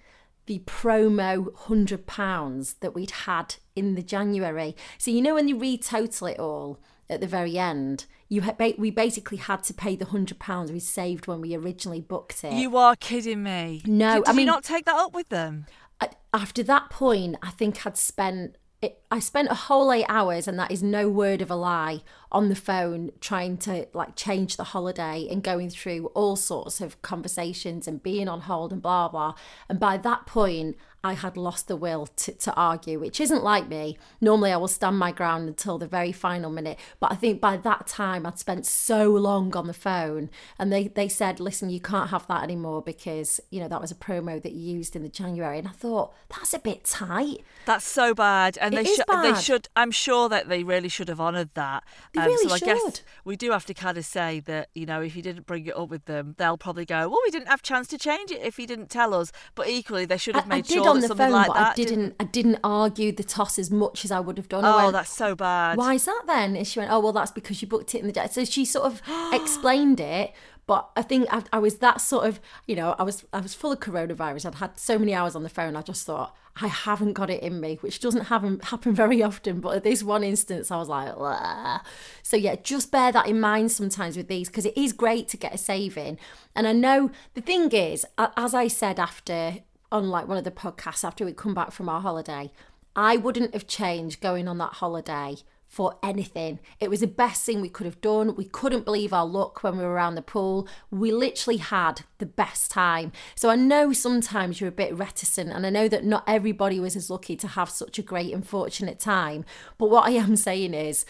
the 0.47 0.61
promo 0.61 1.55
hundred 1.55 2.07
pounds 2.07 2.75
that 2.75 2.95
we'd 2.95 3.11
had 3.11 3.57
in 3.77 3.95
the 3.95 4.03
January. 4.03 4.75
So 4.99 5.11
you 5.11 5.23
know 5.23 5.35
when 5.35 5.49
you 5.49 5.57
retotal 5.57 6.33
it 6.33 6.39
all 6.39 6.81
at 7.11 7.21
the 7.21 7.27
very 7.27 7.59
end, 7.59 8.07
you 8.29 8.43
ha- 8.43 8.53
ba- 8.57 8.75
we 8.79 8.91
basically 8.91 9.37
had 9.39 9.63
to 9.65 9.75
pay 9.75 9.97
the 9.97 10.07
hundred 10.07 10.39
pounds 10.39 10.73
we 10.73 10.79
saved 10.81 11.27
when 11.27 11.41
we 11.41 11.55
originally 11.55 12.01
booked 12.01 12.43
it. 12.45 12.53
You 12.55 12.77
are 12.77 12.97
kidding 12.97 13.43
me. 13.43 13.83
No, 13.87 14.17
did, 14.21 14.29
I 14.29 14.33
mean- 14.33 14.41
you 14.41 14.53
not 14.53 14.65
take 14.65 14.85
that 14.87 14.97
up 14.97 15.13
with 15.13 15.29
them? 15.29 15.67
I- 16.01 16.11
after 16.33 16.63
that 16.63 16.91
point, 16.91 17.37
I 17.43 17.51
think 17.51 17.87
I'd 17.87 17.97
spent 17.99 18.57
it, 18.81 19.01
I 19.13 19.21
spent 19.21 19.49
a 19.49 19.55
whole 19.55 19.93
eight 19.93 20.07
hours, 20.09 20.49
and 20.49 20.59
that 20.59 20.73
is 20.73 20.83
no 20.83 21.09
word 21.09 21.41
of 21.41 21.53
a 21.53 21.55
lie, 21.55 22.03
on 22.33 22.49
the 22.49 22.57
phone 22.57 23.13
trying 23.21 23.57
to 23.59 23.87
like 23.95 24.17
change 24.17 24.57
the 24.57 24.65
holiday 24.65 25.29
and 25.31 25.41
going 25.41 25.71
through 25.71 26.07
all 26.15 26.35
sorts 26.35 26.81
of 26.81 27.01
conversations 27.01 27.87
and 27.87 28.03
being 28.03 28.27
on 28.29 28.41
hold 28.41 28.73
and 28.73 28.83
blah 28.83 29.07
blah. 29.09 29.35
And 29.69 29.79
by 29.79 29.99
that 29.99 30.27
point, 30.27 30.77
I 31.05 31.15
had 31.15 31.37
lost 31.37 31.69
the 31.69 31.77
will 31.77 32.07
to, 32.07 32.33
to 32.33 32.55
argue, 32.55 33.01
which 33.01 33.21
isn't 33.21 33.43
like 33.43 33.69
me. 33.69 33.99
Normally, 34.21 34.53
I 34.53 34.57
will 34.57 34.69
stand 34.69 34.99
my 34.99 35.11
ground 35.13 35.49
until 35.49 35.79
the 35.79 35.87
very 35.87 36.13
final 36.13 36.51
minute. 36.51 36.79
But 37.01 37.13
I 37.13 37.17
think 37.17 37.41
by 37.41 37.57
that 37.57 37.87
time, 37.87 38.25
I'd 38.27 38.39
spent 38.39 38.67
so 38.67 39.11
long 39.11 39.55
on 39.57 39.67
the 39.67 39.75
phone, 39.75 40.31
and 40.59 40.73
they, 40.73 40.89
they 40.89 41.09
said, 41.09 41.41
listen, 41.41 41.71
you 41.71 41.81
can't 41.81 42.11
have 42.11 42.27
that 42.29 42.43
anymore 42.43 42.83
because, 42.83 43.41
you 43.51 43.61
know, 43.61 43.69
that 43.69 43.81
was 43.81 43.91
a 43.91 43.97
promo 43.97 44.41
that 44.43 44.53
you 44.53 44.77
used 44.77 44.95
in 44.95 45.03
the 45.03 45.09
January. 45.09 45.59
And 45.59 45.69
I 45.69 45.73
thought, 45.73 46.15
that's 46.29 46.55
a 46.55 46.59
bit 46.59 46.85
tight. 46.85 47.39
That's 47.67 47.87
so 47.87 48.15
bad, 48.15 48.57
and 48.59 48.75
It 48.75 48.85
they 48.85 48.91
is 48.91 48.97
should. 48.97 49.05
They 49.23 49.41
should. 49.41 49.69
I'm 49.77 49.91
sure 49.91 50.29
that 50.29 50.49
they 50.49 50.65
really 50.65 50.89
should 50.89 51.09
have 51.09 51.21
honoured 51.21 51.51
that. 51.55 51.85
Um, 51.85 52.11
They 52.13 52.21
really 52.23 52.49
so 52.49 52.55
I 52.55 52.59
guess 52.59 52.81
should. 52.81 53.01
we 53.25 53.37
do 53.37 53.51
have 53.53 53.67
to 53.67 53.75
kind 53.75 53.99
of 53.99 54.05
say 54.05 54.41
that 54.41 54.69
you 54.75 54.87
know 54.87 55.01
if 55.01 55.15
you 55.15 55.23
didn't 55.23 55.47
bring 55.47 55.67
it 55.67 55.77
up 55.77 55.89
with 55.89 56.07
them, 56.07 56.35
they'll 56.39 56.59
probably 56.59 56.85
go, 56.85 57.09
"Well, 57.09 57.21
we 57.25 57.31
didn't 57.31 57.49
have 57.49 57.63
chance 57.63 57.87
to 57.89 57.99
change 57.99 58.31
it 58.31 58.41
if 58.43 58.57
he 58.57 58.67
didn't 58.67 58.91
tell 58.91 59.15
us." 59.15 59.33
But 59.55 59.69
equally, 59.69 60.05
they 60.07 60.17
should 60.17 60.35
have 60.35 60.47
I, 60.47 60.57
made 60.57 60.65
I 60.71 60.75
sure 60.75 60.92
on 60.97 61.01
the 61.01 61.15
phone, 61.15 61.33
like 61.33 61.49
but 61.49 61.55
that 61.55 61.73
I 61.73 61.75
didn't. 61.75 62.15
I 62.21 62.25
didn't 62.25 62.59
argue 62.63 63.13
the 63.13 63.25
toss 63.25 63.59
as 63.59 63.71
much 63.71 64.05
as 64.05 64.11
I 64.11 64.21
would 64.21 64.37
have 64.37 64.49
done. 64.49 64.65
Oh, 64.65 64.77
went, 64.77 64.93
that's 64.93 65.15
so 65.15 65.35
bad. 65.35 65.77
Why 65.77 65.95
is 65.95 66.05
that 66.05 66.23
then? 66.27 66.57
And 66.57 66.67
she 66.67 66.79
went, 66.79 66.91
Oh, 66.91 67.01
well, 67.01 67.13
that's 67.13 67.31
because 67.31 67.61
you 67.63 67.69
booked 67.69 67.95
it 67.95 68.01
in 68.01 68.07
the 68.07 68.13
day. 68.13 68.29
So 68.31 68.45
she 68.45 68.65
sort 68.65 68.87
of 68.87 69.03
explained 69.33 70.01
it. 70.01 70.33
But 70.67 70.91
I 70.97 71.03
think 71.03 71.27
I, 71.33 71.43
I 71.53 71.59
was 71.59 71.79
that 71.79 72.01
sort 72.01 72.27
of, 72.27 72.41
you 72.67 72.77
know, 72.77 72.95
I 72.99 73.03
was 73.03 73.25
I 73.33 73.41
was 73.41 73.53
full 73.53 73.73
of 73.73 73.81
coronavirus. 73.81 74.47
I'd 74.47 74.55
had 74.57 74.79
so 74.79 74.99
many 74.99 75.13
hours 75.13 75.35
on 75.35 75.43
the 75.43 75.49
phone. 75.49 75.75
I 75.75 75.83
just 75.83 76.07
thought 76.07 76.37
I 76.61 76.69
haven't 76.69 77.15
got 77.15 77.31
it 77.31 77.43
in 77.43 77.61
me, 77.61 77.79
which 77.81 77.99
doesn't 77.99 78.27
happen 78.27 78.61
happen 78.61 78.95
very 78.95 79.23
often. 79.23 79.61
But 79.61 79.77
at 79.77 79.85
this 79.85 80.03
one 80.05 80.23
instance, 80.23 80.71
I 80.71 80.77
was 80.77 80.89
like, 80.89 81.13
"Ugh." 81.17 81.81
so 82.23 82.37
yeah, 82.37 82.55
just 82.57 82.93
bear 82.93 83.11
that 83.11 83.27
in 83.27 83.41
mind 83.41 83.73
sometimes 83.73 84.17
with 84.17 84.29
these 84.29 84.49
because 84.49 84.67
it 84.67 84.77
is 84.77 84.93
great 84.93 85.29
to 85.29 85.37
get 85.37 85.55
a 85.55 85.59
saving. 85.59 86.19
And 86.55 86.69
I 86.69 86.73
know 86.73 87.11
the 87.35 87.41
thing 87.41 87.71
is, 87.73 88.07
as 88.19 88.55
I 88.55 88.69
said 88.69 89.01
after 89.01 89.57
on 89.93 90.09
like 90.09 90.27
one 90.27 90.39
of 90.39 90.45
the 90.45 90.51
podcasts 90.51 91.05
after 91.05 91.25
we 91.25 91.33
come 91.33 91.55
back 91.55 91.71
from 91.71 91.89
our 91.89 92.01
holiday, 92.01 92.51
I 92.97 93.17
wouldn't 93.17 93.55
have 93.55 93.67
changed 93.67 94.21
going 94.21 94.49
on 94.49 94.59
that 94.59 94.75
holiday 94.75 95.37
for 95.73 95.97
anything. 96.03 96.61
It 96.81 96.91
was 96.91 97.01
the 97.01 97.07
best 97.07 97.45
thing 97.45 97.63
we 97.63 97.71
could 97.71 97.87
have 97.87 98.03
done. 98.03 98.37
We 98.37 98.45
couldn't 98.45 98.85
believe 98.85 99.15
our 99.15 99.25
luck 99.25 99.63
when 99.63 99.79
we 99.79 99.85
were 99.85 99.93
around 99.93 100.17
the 100.17 100.23
pool. 100.23 100.69
We 100.91 101.11
literally 101.11 101.57
had 101.57 102.03
the 102.19 102.27
best 102.27 102.71
time. 102.71 103.11
So 103.35 103.49
I 103.49 103.57
know 103.57 103.95
sometimes 103.95 104.61
you're 104.61 104.69
a 104.69 104.73
bit 104.73 104.95
reticent, 104.95 105.51
and 105.51 105.65
I 105.67 105.71
know 105.71 105.89
that 105.89 106.05
not 106.05 106.25
everybody 106.27 106.79
was 106.79 106.95
as 106.95 107.09
lucky 107.09 107.37
to 107.37 107.49
have 107.49 107.71
such 107.71 107.99
a 107.99 108.03
great 108.03 108.35
and 108.35 108.47
fortunate 108.47 109.01
time. 109.01 109.47
But 109.79 109.89
what 109.89 110.07
I 110.07 110.11
am 110.11 110.37
saying 110.37 110.75
is, 110.75 111.07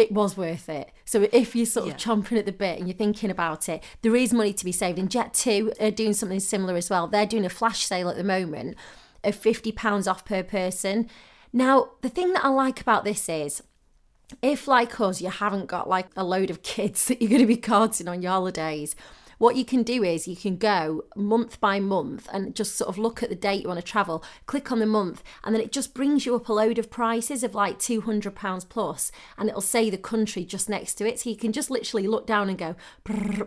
it 0.00 0.12
was 0.12 0.36
worth 0.36 0.68
it. 0.68 0.90
So 1.04 1.28
if 1.32 1.54
you're 1.54 1.66
sort 1.66 1.88
of 1.88 1.92
Yeah. 1.92 1.98
chomping 1.98 2.38
at 2.38 2.46
the 2.46 2.52
bit 2.52 2.78
and 2.78 2.88
you're 2.88 2.96
thinking 2.96 3.30
about 3.30 3.68
it, 3.68 3.82
there 4.02 4.16
is 4.16 4.32
money 4.32 4.52
to 4.52 4.64
be 4.64 4.72
saved. 4.72 4.98
And 4.98 5.08
Jet2 5.10 5.80
are 5.80 5.90
doing 5.90 6.12
something 6.14 6.40
similar 6.40 6.76
as 6.76 6.90
well. 6.90 7.06
They're 7.06 7.26
doing 7.26 7.44
a 7.44 7.50
flash 7.50 7.84
sale 7.84 8.08
at 8.08 8.16
the 8.16 8.24
moment 8.24 8.76
of 9.22 9.36
£50 9.40 10.08
off 10.10 10.24
per 10.24 10.42
person. 10.42 11.08
Now, 11.52 11.90
the 12.00 12.08
thing 12.08 12.32
that 12.32 12.44
I 12.44 12.48
like 12.48 12.80
about 12.80 13.04
this 13.04 13.28
is 13.28 13.62
if, 14.42 14.68
like 14.68 15.00
us, 15.00 15.20
you 15.20 15.28
haven't 15.28 15.66
got 15.66 15.88
like 15.88 16.08
a 16.16 16.24
load 16.24 16.50
of 16.50 16.62
kids 16.62 17.04
that 17.08 17.20
you're 17.20 17.28
going 17.30 17.40
to 17.42 17.46
be 17.46 17.56
carting 17.56 18.08
on 18.08 18.22
your 18.22 18.32
holidays, 18.32 18.94
what 19.40 19.56
you 19.56 19.64
can 19.64 19.82
do 19.82 20.04
is 20.04 20.28
you 20.28 20.36
can 20.36 20.58
go 20.58 21.02
month 21.16 21.58
by 21.60 21.80
month 21.80 22.28
and 22.30 22.54
just 22.54 22.76
sort 22.76 22.90
of 22.90 22.98
look 22.98 23.22
at 23.22 23.30
the 23.30 23.34
date 23.34 23.62
you 23.62 23.68
want 23.68 23.80
to 23.80 23.84
travel, 23.84 24.22
click 24.44 24.70
on 24.70 24.80
the 24.80 24.86
month, 24.86 25.22
and 25.42 25.54
then 25.54 25.62
it 25.62 25.72
just 25.72 25.94
brings 25.94 26.26
you 26.26 26.36
up 26.36 26.50
a 26.50 26.52
load 26.52 26.78
of 26.78 26.90
prices 26.90 27.42
of 27.42 27.54
like 27.54 27.78
£200 27.78 28.68
plus, 28.68 29.10
and 29.38 29.48
it'll 29.48 29.62
say 29.62 29.88
the 29.88 29.96
country 29.96 30.44
just 30.44 30.68
next 30.68 30.96
to 30.96 31.08
it. 31.08 31.18
So 31.20 31.30
you 31.30 31.36
can 31.36 31.52
just 31.52 31.70
literally 31.70 32.06
look 32.06 32.26
down 32.26 32.50
and 32.50 32.58
go, 32.58 32.76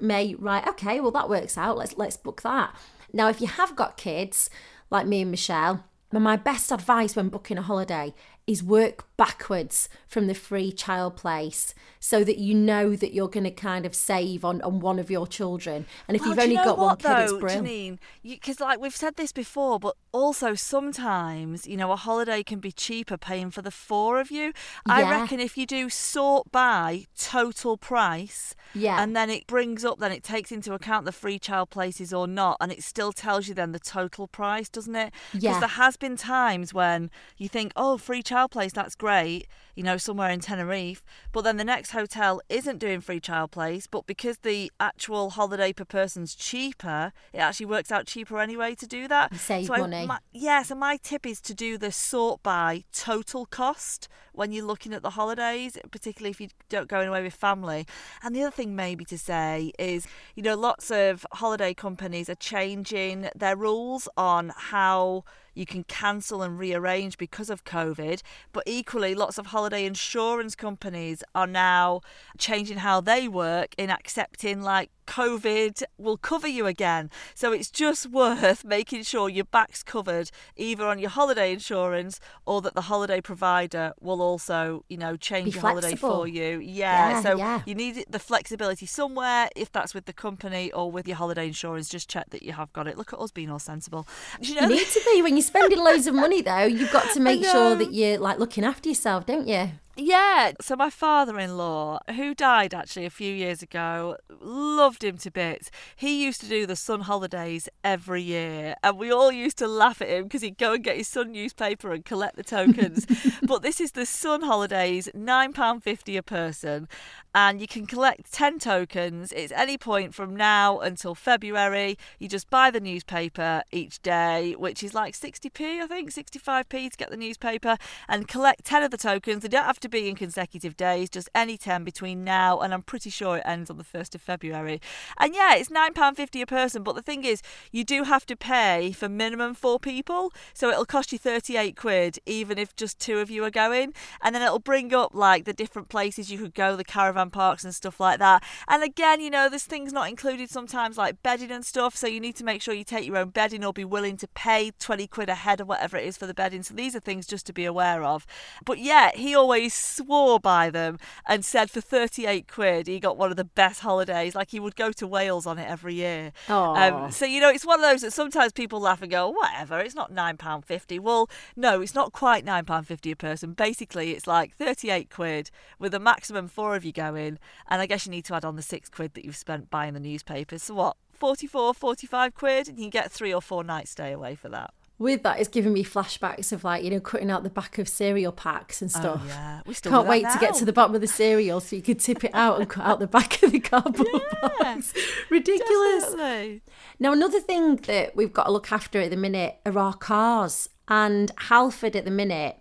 May, 0.01 0.33
right, 0.33 0.67
okay, 0.69 0.99
well, 0.99 1.11
that 1.11 1.29
works 1.29 1.59
out. 1.59 1.77
Let's, 1.77 1.95
let's 1.95 2.17
book 2.17 2.41
that. 2.41 2.75
Now, 3.13 3.29
if 3.29 3.39
you 3.39 3.45
have 3.45 3.75
got 3.75 3.95
kids, 3.95 4.49
like 4.89 5.05
me 5.05 5.21
and 5.21 5.29
Michelle, 5.29 5.83
my 6.11 6.37
best 6.37 6.71
advice 6.71 7.15
when 7.15 7.29
booking 7.29 7.59
a 7.59 7.61
holiday 7.61 8.15
is 8.45 8.61
work 8.61 9.05
backwards 9.15 9.87
from 10.07 10.27
the 10.27 10.33
free 10.33 10.69
child 10.71 11.15
place 11.15 11.73
so 11.99 12.25
that 12.25 12.37
you 12.37 12.53
know 12.53 12.93
that 12.93 13.13
you're 13.13 13.29
going 13.29 13.45
to 13.45 13.51
kind 13.51 13.85
of 13.85 13.95
save 13.95 14.43
on, 14.43 14.61
on 14.63 14.81
one 14.81 14.99
of 14.99 15.09
your 15.09 15.25
children. 15.25 15.85
And 16.07 16.15
if 16.17 16.21
Well, 16.21 16.31
you've 16.31 16.39
only 16.39 16.55
you 16.55 16.57
know 16.57 16.65
got 16.65 16.77
one 16.77 16.87
what, 16.89 16.99
kid, 16.99 17.19
it's 17.19 17.31
though, 17.31 17.39
brilliant. 17.39 17.99
Because 18.21 18.59
like 18.59 18.81
we've 18.81 18.95
said 18.95 19.15
this 19.15 19.31
before, 19.31 19.79
but 19.79 19.95
also 20.11 20.55
sometimes 20.55 21.65
you 21.67 21.77
know 21.77 21.91
a 21.91 21.95
holiday 21.95 22.43
can 22.43 22.59
be 22.59 22.71
cheaper 22.73 23.17
paying 23.17 23.49
for 23.49 23.61
the 23.61 23.71
four 23.71 24.19
of 24.19 24.29
you. 24.29 24.51
I 24.85 24.99
Yeah. 25.01 25.21
reckon 25.21 25.39
if 25.39 25.57
you 25.57 25.65
do 25.65 25.89
sort 25.89 26.51
by 26.51 27.05
total 27.17 27.77
price, 27.77 28.55
Yeah. 28.73 29.01
and 29.01 29.15
then 29.15 29.29
it 29.29 29.47
brings 29.47 29.85
up, 29.85 29.99
then 29.99 30.11
it 30.11 30.23
takes 30.23 30.51
into 30.51 30.73
account 30.73 31.05
the 31.05 31.11
free 31.13 31.39
child 31.39 31.69
places 31.69 32.13
or 32.13 32.27
not, 32.27 32.57
and 32.59 32.71
it 32.73 32.83
still 32.83 33.13
tells 33.13 33.47
you 33.47 33.53
then 33.53 33.71
the 33.71 33.79
total 33.79 34.27
price, 34.27 34.67
doesn't 34.67 34.95
it? 34.95 35.13
Because 35.31 35.43
Yeah. 35.43 35.59
there 35.59 35.69
has 35.69 35.95
been 35.95 36.17
times 36.17 36.73
when 36.73 37.09
you 37.37 37.47
think, 37.47 37.71
oh, 37.77 37.97
free 37.97 38.21
child 38.21 38.32
place, 38.51 38.73
that's 38.73 38.95
great, 38.95 39.47
you 39.75 39.83
know, 39.83 39.97
somewhere 39.97 40.29
in 40.29 40.39
Tenerife, 40.39 41.03
but 41.31 41.43
then 41.43 41.57
the 41.57 41.63
next 41.63 41.91
hotel 41.91 42.41
isn't 42.49 42.77
doing 42.79 43.01
free 43.01 43.19
child 43.19 43.51
place, 43.51 43.87
but 43.87 44.05
because 44.05 44.39
the 44.39 44.71
actual 44.79 45.31
holiday 45.31 45.73
per 45.73 45.85
person's 45.85 46.35
cheaper, 46.35 47.11
it 47.31 47.39
actually 47.39 47.65
works 47.67 47.91
out 47.91 48.05
cheaper 48.05 48.39
anyway 48.39 48.75
to 48.75 48.87
do 48.87 49.07
that. 49.07 49.31
You 49.31 49.37
save 49.37 49.65
so 49.67 49.73
I- 49.73 49.79
money. 49.79 50.05
my- 50.07 50.19
yeah, 50.31 50.63
so 50.63 50.75
my 50.75 50.97
tip 50.97 51.25
is 51.25 51.41
to 51.41 51.53
do 51.53 51.77
the 51.77 51.91
sort 51.91 52.43
by 52.43 52.83
total 52.93 53.45
cost 53.45 54.07
when 54.33 54.51
you're 54.51 54.65
looking 54.65 54.93
at 54.93 55.01
the 55.03 55.11
holidays, 55.11 55.77
particularly 55.91 56.31
if 56.31 56.41
you 56.41 56.49
don't 56.69 56.87
go 56.87 57.01
away 57.01 57.21
with 57.23 57.33
family. 57.33 57.85
And 58.23 58.35
the 58.35 58.41
other 58.41 58.51
thing 58.51 58.75
maybe 58.75 59.05
to 59.05 59.17
say 59.17 59.71
is, 59.77 60.07
you 60.35 60.43
know, 60.43 60.55
lots 60.55 60.89
of 60.91 61.25
holiday 61.33 61.73
companies 61.73 62.29
are 62.29 62.35
changing 62.35 63.29
their 63.35 63.55
rules 63.55 64.07
on 64.17 64.51
how 64.55 65.23
you 65.53 65.65
can 65.65 65.83
cancel 65.83 66.41
and 66.41 66.57
rearrange 66.57 67.17
because 67.17 67.49
of 67.49 67.63
COVID. 67.63 68.21
But 68.51 68.63
equally, 68.65 69.15
lots 69.15 69.37
of 69.37 69.47
holiday 69.47 69.85
insurance 69.85 70.55
companies 70.55 71.23
are 71.33 71.47
now 71.47 72.01
changing 72.37 72.77
how 72.77 73.01
they 73.01 73.27
work 73.27 73.75
in 73.77 73.89
accepting 73.89 74.61
like 74.61 74.89
COVID 75.05 75.83
will 75.97 76.17
cover 76.17 76.47
you 76.47 76.65
again. 76.65 77.09
So 77.35 77.51
it's 77.51 77.69
just 77.69 78.07
worth 78.09 78.65
making 78.65 79.03
sure 79.03 79.29
your 79.29 79.45
back's 79.45 79.83
covered 79.83 80.31
either 80.55 80.85
on 80.85 80.99
your 80.99 81.09
holiday 81.09 81.53
insurance 81.53 82.19
or 82.45 82.61
that 82.61 82.75
the 82.75 82.81
holiday 82.81 83.21
provider 83.21 83.93
will 83.99 84.21
also, 84.21 84.85
you 84.89 84.97
know, 84.97 85.15
change 85.15 85.45
Be 85.45 85.51
your 85.51 85.61
holiday 85.61 85.95
for 85.95 86.27
you. 86.27 86.59
Yeah. 86.59 87.09
Yeah, 87.09 87.21
so 87.21 87.37
yeah. 87.37 87.61
you 87.65 87.75
need 87.75 88.05
the 88.09 88.19
flexibility 88.19 88.85
somewhere, 88.85 89.49
if 89.55 89.71
that's 89.71 89.93
with 89.93 90.05
the 90.05 90.13
company 90.13 90.71
or 90.71 90.91
with 90.91 91.07
your 91.07 91.17
holiday 91.17 91.47
insurance, 91.47 91.89
just 91.89 92.09
check 92.09 92.29
that 92.31 92.43
you 92.43 92.53
have 92.53 92.71
got 92.73 92.87
it. 92.87 92.97
Look 92.97 93.13
at 93.13 93.19
us 93.19 93.31
being 93.31 93.49
all 93.49 93.59
sensible. 93.59 94.07
You 94.41 94.55
know 94.55 94.67
You 94.67 94.75
need 94.75 94.87
to 94.87 95.01
be 95.13 95.21
when 95.21 95.35
you're 95.35 95.43
spending 95.43 95.79
loads 95.79 96.05
of 96.05 96.15
money 96.15 96.41
though. 96.41 96.63
You've 96.63 96.91
got 96.91 97.09
to 97.13 97.19
make 97.29 97.43
sure 97.45 97.75
that 97.75 97.93
you're 97.93 98.17
like 98.17 98.39
looking 98.39 98.63
after 98.65 98.89
yourself, 98.89 99.25
don't 99.25 99.47
you? 99.47 99.71
Yeah. 99.95 100.53
So 100.59 100.75
my 100.75 100.89
father-in-law, 100.89 101.99
who 102.15 102.33
died 102.33 102.73
actually 102.73 103.05
a 103.05 103.11
few 103.11 103.31
years 103.31 103.61
ago, 103.61 104.17
loved 104.41 105.03
him 105.03 105.17
to 105.19 105.29
bits. 105.29 105.69
He 105.95 106.23
used 106.23 106.41
to 106.41 106.49
do 106.49 106.65
the 106.65 106.75
Sun 106.75 107.01
holidays 107.01 107.69
every 107.83 108.23
year, 108.23 108.73
and 108.81 108.97
we 108.97 109.11
all 109.11 109.31
used 109.31 109.57
to 109.59 109.67
laugh 109.67 110.01
at 110.01 110.09
him 110.09 110.23
because 110.23 110.41
he'd 110.41 110.57
go 110.57 110.73
and 110.73 110.83
get 110.83 110.97
his 110.97 111.07
Sun 111.07 111.31
newspaper 111.31 111.91
and 111.91 112.03
collect 112.03 112.37
the 112.37 112.43
tokens. 112.43 113.05
but 113.43 113.61
this 113.61 113.79
is 113.79 113.91
the 113.91 114.07
Sun 114.07 114.41
holidays, 114.41 115.09
nine 115.13 115.53
pound 115.53 115.83
fifty 115.83 116.17
a 116.17 116.23
person, 116.23 116.87
and 117.35 117.61
you 117.61 117.67
can 117.67 117.85
collect 117.85 118.33
ten 118.33 118.57
tokens. 118.57 119.31
It's 119.31 119.53
any 119.53 119.77
point 119.77 120.15
from 120.15 120.35
now 120.35 120.79
until 120.79 121.13
February. 121.13 121.99
You 122.17 122.27
just 122.27 122.49
buy 122.49 122.71
the 122.71 122.81
newspaper 122.81 123.61
each 123.71 124.01
day, 124.01 124.55
which 124.57 124.81
is 124.81 124.95
like 124.95 125.13
60p, 125.13 125.81
I 125.81 125.85
think, 125.85 126.11
65p 126.11 126.89
to 126.89 126.97
get 126.97 127.11
the 127.11 127.17
newspaper, 127.17 127.77
and 128.09 128.27
collect 128.27 128.65
10 128.65 128.81
of 128.81 128.89
the 128.89 128.97
tokens. 128.97 129.43
They 129.43 129.49
don't 129.49 129.65
have 129.65 129.82
to 129.83 129.89
be 129.89 130.09
in 130.09 130.15
consecutive 130.15 130.75
days, 130.75 131.09
just 131.09 131.29
any 131.35 131.57
10 131.57 131.83
between 131.83 132.23
now 132.23 132.59
and 132.59 132.73
I'm 132.73 132.81
pretty 132.81 133.09
sure 133.09 133.37
it 133.37 133.43
ends 133.45 133.69
on 133.69 133.77
the 133.77 133.83
1st 133.83 134.15
of 134.15 134.21
February. 134.21 134.81
And 135.19 135.35
yeah, 135.35 135.55
it's 135.55 135.69
£9.50 135.69 136.41
a 136.41 136.45
person, 136.45 136.83
but 136.83 136.95
the 136.95 137.01
thing 137.01 137.23
is, 137.23 137.41
you 137.71 137.83
do 137.83 138.03
have 138.03 138.25
to 138.25 138.35
pay 138.35 138.91
for 138.91 139.07
minimum 139.07 139.53
four 139.53 139.79
people, 139.79 140.33
so 140.53 140.69
it'll 140.69 140.85
cost 140.85 141.11
you 141.11 141.17
38 141.17 141.77
quid 141.77 142.19
even 142.25 142.57
if 142.57 142.75
just 142.75 142.99
two 142.99 143.19
of 143.19 143.29
you 143.29 143.43
are 143.43 143.51
going. 143.51 143.93
And 144.21 144.33
then 144.33 144.41
it'll 144.41 144.59
bring 144.59 144.93
up 144.93 145.13
like 145.13 145.45
the 145.45 145.53
different 145.53 145.89
places 145.89 146.31
you 146.31 146.37
could 146.37 146.53
go, 146.53 146.75
the 146.75 146.83
caravan 146.83 147.29
parks 147.29 147.63
and 147.63 147.75
stuff 147.75 147.99
like 147.99 148.19
that. 148.19 148.43
And 148.67 148.83
again, 148.83 149.21
you 149.21 149.29
know, 149.29 149.49
there's 149.49 149.63
things 149.65 149.93
not 149.93 150.09
included 150.09 150.49
sometimes 150.49 150.97
like 150.97 151.21
bedding 151.21 151.51
and 151.51 151.65
stuff, 151.65 151.95
so 151.95 152.07
you 152.07 152.19
need 152.19 152.35
to 152.37 152.43
make 152.43 152.61
sure 152.61 152.73
you 152.73 152.83
take 152.83 153.05
your 153.05 153.17
own 153.17 153.29
bedding 153.29 153.63
or 153.63 153.73
be 153.73 153.85
willing 153.85 154.17
to 154.17 154.27
pay 154.29 154.71
20 154.71 155.07
quid 155.07 155.29
a 155.29 155.35
head 155.35 155.61
or 155.61 155.65
whatever 155.65 155.97
it 155.97 156.05
is 156.05 156.17
for 156.17 156.25
the 156.25 156.33
bedding. 156.33 156.63
So 156.63 156.73
these 156.73 156.95
are 156.95 156.99
things 156.99 157.27
just 157.27 157.45
to 157.47 157.53
be 157.53 157.65
aware 157.65 158.03
of. 158.03 158.25
But 158.65 158.79
yeah, 158.79 159.11
he 159.13 159.35
always 159.35 159.72
swore 159.73 160.39
by 160.39 160.69
them 160.69 160.97
and 161.27 161.43
said 161.43 161.69
for 161.69 161.81
38 161.81 162.47
quid 162.47 162.87
he 162.87 162.99
got 162.99 163.17
one 163.17 163.31
of 163.31 163.37
the 163.37 163.43
best 163.43 163.81
holidays. 163.81 164.35
Like 164.35 164.51
he 164.51 164.59
would 164.59 164.75
go 164.75 164.91
to 164.91 165.07
Wales 165.07 165.45
on 165.45 165.59
it 165.59 165.69
every 165.69 165.95
year. 165.95 166.31
Um, 166.75 167.11
so, 167.11 167.25
you 167.25 167.41
know, 167.41 167.49
it's 167.49 167.65
one 167.65 167.79
of 167.79 167.89
those 167.89 168.01
that 168.01 168.13
sometimes 168.13 168.51
people 168.51 168.79
laugh 168.79 169.01
and 169.01 169.11
go, 169.11 169.29
whatever, 169.29 169.79
it's 169.79 169.95
not 169.95 170.13
£9.50. 170.13 170.99
Well, 170.99 171.29
no, 171.55 171.81
it's 171.81 171.95
not 171.95 172.13
quite 172.13 172.45
£9.50 172.45 173.11
a 173.11 173.15
person. 173.15 173.53
Basically, 173.53 174.11
it's 174.11 174.27
like 174.27 174.55
38 174.55 175.09
quid 175.09 175.51
with 175.79 175.93
a 175.93 175.99
maximum 175.99 176.47
four 176.47 176.75
of 176.75 176.85
you 176.85 176.91
going. 176.91 177.39
And 177.67 177.81
I 177.81 177.85
guess 177.85 178.05
you 178.05 178.11
need 178.11 178.25
to 178.25 178.35
add 178.35 178.45
on 178.45 178.55
the 178.55 178.61
six 178.61 178.89
quid 178.89 179.13
that 179.13 179.25
you've 179.25 179.35
spent 179.35 179.69
buying 179.69 179.93
the 179.93 179.99
newspapers. 179.99 180.63
So 180.63 180.75
what? 180.75 180.97
44, 181.13 181.73
45 181.73 182.35
quid, 182.35 182.67
and 182.67 182.79
you 182.79 182.89
get 182.89 183.11
three 183.11 183.33
or 183.33 183.41
four 183.41 183.63
nights 183.63 183.91
stay 183.91 184.11
away 184.11 184.35
for 184.35 184.49
that. 184.49 184.73
With 184.99 185.23
that, 185.23 185.39
it's 185.39 185.49
giving 185.49 185.73
me 185.73 185.83
flashbacks 185.83 186.51
of 186.51 186.63
like, 186.63 186.83
you 186.83 186.91
know, 186.91 186.99
cutting 186.99 187.31
out 187.31 187.43
the 187.43 187.49
back 187.49 187.77
of 187.77 187.87
cereal 187.89 188.31
packs 188.31 188.81
and 188.81 188.91
oh, 188.95 188.99
stuff. 188.99 189.21
Oh, 189.23 189.27
yeah. 189.27 189.61
We 189.65 189.73
still 189.73 189.91
Can't 189.91 190.07
wait 190.07 190.25
to 190.31 190.37
get 190.39 190.53
to 190.55 190.65
the 190.65 190.73
bottom 190.73 190.93
of 190.95 191.01
the 191.01 191.07
cereal 191.07 191.59
so 191.59 191.75
you 191.75 191.81
could 191.81 191.99
tip 191.99 192.23
it 192.23 192.31
out 192.33 192.59
and 192.59 192.69
cut 192.69 192.85
out 192.85 192.99
the 192.99 193.07
back 193.07 193.41
of 193.41 193.51
the 193.51 193.59
cardboard 193.59 194.07
Yeah. 194.13 194.49
box. 194.59 194.93
Ridiculous. 195.29 196.03
Definitely. 196.05 196.61
Now, 196.99 197.11
another 197.11 197.39
thing 197.39 197.77
that 197.77 198.15
we've 198.15 198.31
got 198.31 198.45
to 198.45 198.51
look 198.51 198.71
after 198.71 199.01
at 199.01 199.09
the 199.09 199.17
minute 199.17 199.57
are 199.65 199.77
our 199.77 199.93
cars. 199.93 200.69
And 200.87 201.31
Halford 201.37 201.95
at 201.95 202.05
the 202.05 202.11
minute, 202.11 202.57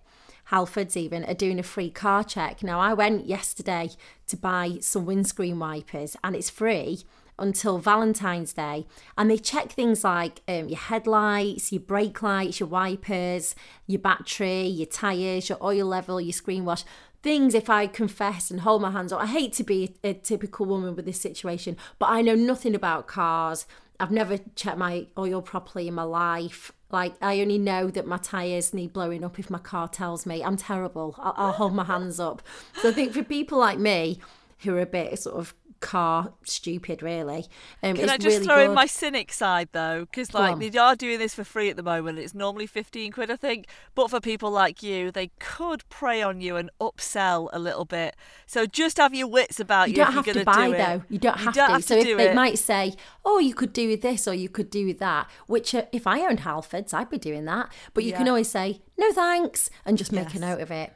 Halfords 0.51 0.97
even, 0.97 1.25
are 1.25 1.35
doing 1.35 1.59
a 1.59 1.63
free 1.63 1.91
car 1.91 2.25
check. 2.25 2.63
Now, 2.63 2.81
I 2.81 2.95
went 2.95 3.27
yesterday 3.27 3.91
to 4.29 4.37
buy 4.37 4.79
some 4.81 5.05
windscreen 5.07 5.59
wipers 5.59 6.17
and 6.25 6.35
it's 6.35 6.51
free 6.51 7.05
until 7.39 7.79
Valentine's 7.79 8.53
Day. 8.53 8.87
And 9.17 9.31
they 9.31 9.39
check 9.39 9.73
things 9.73 10.05
like 10.05 10.43
um, 10.47 10.69
your 10.69 10.79
headlights, 10.79 11.73
your 11.73 11.81
brake 11.81 12.23
lights, 12.23 12.61
your 12.61 12.69
wipers, 12.69 13.55
your 13.87 14.01
battery, 14.01 14.63
your 14.67 14.87
tyres, 14.87 15.49
your 15.49 15.59
oil 15.63 15.87
level, 15.87 16.21
your 16.21 16.33
screen 16.33 16.65
wash 16.65 16.85
things 17.23 17.55
if 17.55 17.71
I 17.71 17.87
confess 17.87 18.51
and 18.51 18.61
hold 18.61 18.83
my 18.83 18.91
hands 18.91 19.13
up. 19.13 19.21
I 19.23 19.27
hate 19.27 19.53
to 19.55 19.65
be 19.65 19.95
a, 20.03 20.15
typical 20.15 20.67
woman 20.67 20.95
with 20.95 21.05
this 21.05 21.21
situation, 21.21 21.77
but 21.99 22.07
I 22.11 22.21
know 22.21 22.35
nothing 22.35 22.75
about 22.75 23.07
cars. 23.07 23.67
I've 24.01 24.11
never 24.11 24.39
checked 24.57 24.79
my 24.79 25.07
oil 25.17 25.43
properly 25.43 25.89
in 25.89 25.95
my 25.95 26.03
life. 26.03 26.73
Like, 26.91 27.15
I 27.23 27.41
only 27.41 27.59
know 27.59 27.89
that 27.91 28.07
my 28.07 28.19
tyres 28.19 28.75
need 28.75 28.93
blowing 28.93 29.25
up 29.25 29.39
if 29.39 29.49
my 29.49 29.59
car 29.59 29.89
tells 29.89 30.27
me. 30.27 30.43
I'm 30.43 30.57
terrible. 30.57 31.15
I'll, 31.19 31.35
I'll 31.37 31.53
hold 31.53 31.75
my 31.75 31.85
hands 31.85 32.19
up. 32.19 32.43
So 32.81 32.91
I 32.91 32.93
think 32.93 33.13
for 33.13 33.23
people 33.23 33.59
like 33.59 33.79
me 33.79 34.19
who 34.59 34.75
are 34.77 34.81
a 34.81 34.87
bit 34.87 35.19
sort 35.19 35.37
of 35.37 35.55
car 35.83 36.33
stupid, 36.45 37.03
really, 37.03 37.47
um, 37.83 37.97
Can 37.97 38.09
I 38.09 38.17
just 38.17 38.37
really 38.37 38.47
throw 38.47 38.57
good. 38.57 38.69
in 38.71 38.75
my 38.75 38.87
cynic 38.87 39.33
side 39.33 39.69
though? 39.73 40.07
Because 40.09 40.33
like 40.33 40.59
they 40.59 40.79
are 40.79 40.97
doing 40.97 41.19
this 41.19 41.35
for 41.35 41.45
free 41.45 41.69
at 41.69 41.77
the 41.77 41.83
moment. 41.83 42.19
It's 42.19 42.33
normally 42.35 42.67
fifteen 42.67 43.13
quid, 43.13 43.31
I 43.31 43.37
think. 43.37 43.67
But 43.95 44.09
for 44.09 44.21
people 44.21 44.51
like 44.51 44.83
you, 44.83 45.11
they 45.11 45.31
could 45.41 45.87
prey 45.91 46.23
on 46.23 46.41
you 46.41 46.57
and 46.57 46.71
upsell 46.81 47.51
a 47.53 47.59
little 47.59 47.85
bit. 47.85 48.17
So 48.47 48.65
just 48.65 48.97
have 48.97 49.13
your 49.15 49.27
wits 49.29 49.61
about 49.61 49.89
You 49.89 49.93
you. 49.93 49.97
don't 49.99 50.09
if 50.09 50.15
have 50.15 50.27
you're 50.27 50.35
to 50.37 50.45
buy 50.45 50.67
do 50.69 50.73
it. 50.73 50.79
though. 50.79 51.03
You 51.11 51.19
don't 51.19 51.39
You 51.39 51.45
have 51.45 51.55
don't 51.55 51.67
to. 51.67 51.73
have 51.75 51.85
so 51.85 52.03
to 52.03 52.09
if 52.11 52.17
they 52.17 52.31
it. 52.31 52.35
might 52.35 52.59
say, 52.59 52.95
"Oh, 53.25 53.39
you 53.39 53.55
could 53.55 53.73
do 53.75 53.97
this 53.97 54.27
or 54.27 54.35
you 54.35 54.49
could 54.49 54.71
do 54.71 54.95
that," 54.95 55.29
which 55.47 55.75
uh, 55.75 55.83
if 55.93 56.07
I 56.07 56.21
owned 56.21 56.41
Halfords, 56.41 56.95
I'd 56.95 57.11
be 57.11 57.19
doing 57.19 57.45
that. 57.47 57.71
But 57.93 58.05
you 58.05 58.13
can 58.13 58.29
always 58.29 58.49
say, 58.49 58.81
"No, 58.97 59.13
thanks," 59.13 59.69
and 59.85 59.99
just 59.99 60.13
make 60.13 60.29
Yes. 60.29 60.37
a 60.37 60.41
note 60.41 60.61
of 60.61 60.71
it. 60.71 60.93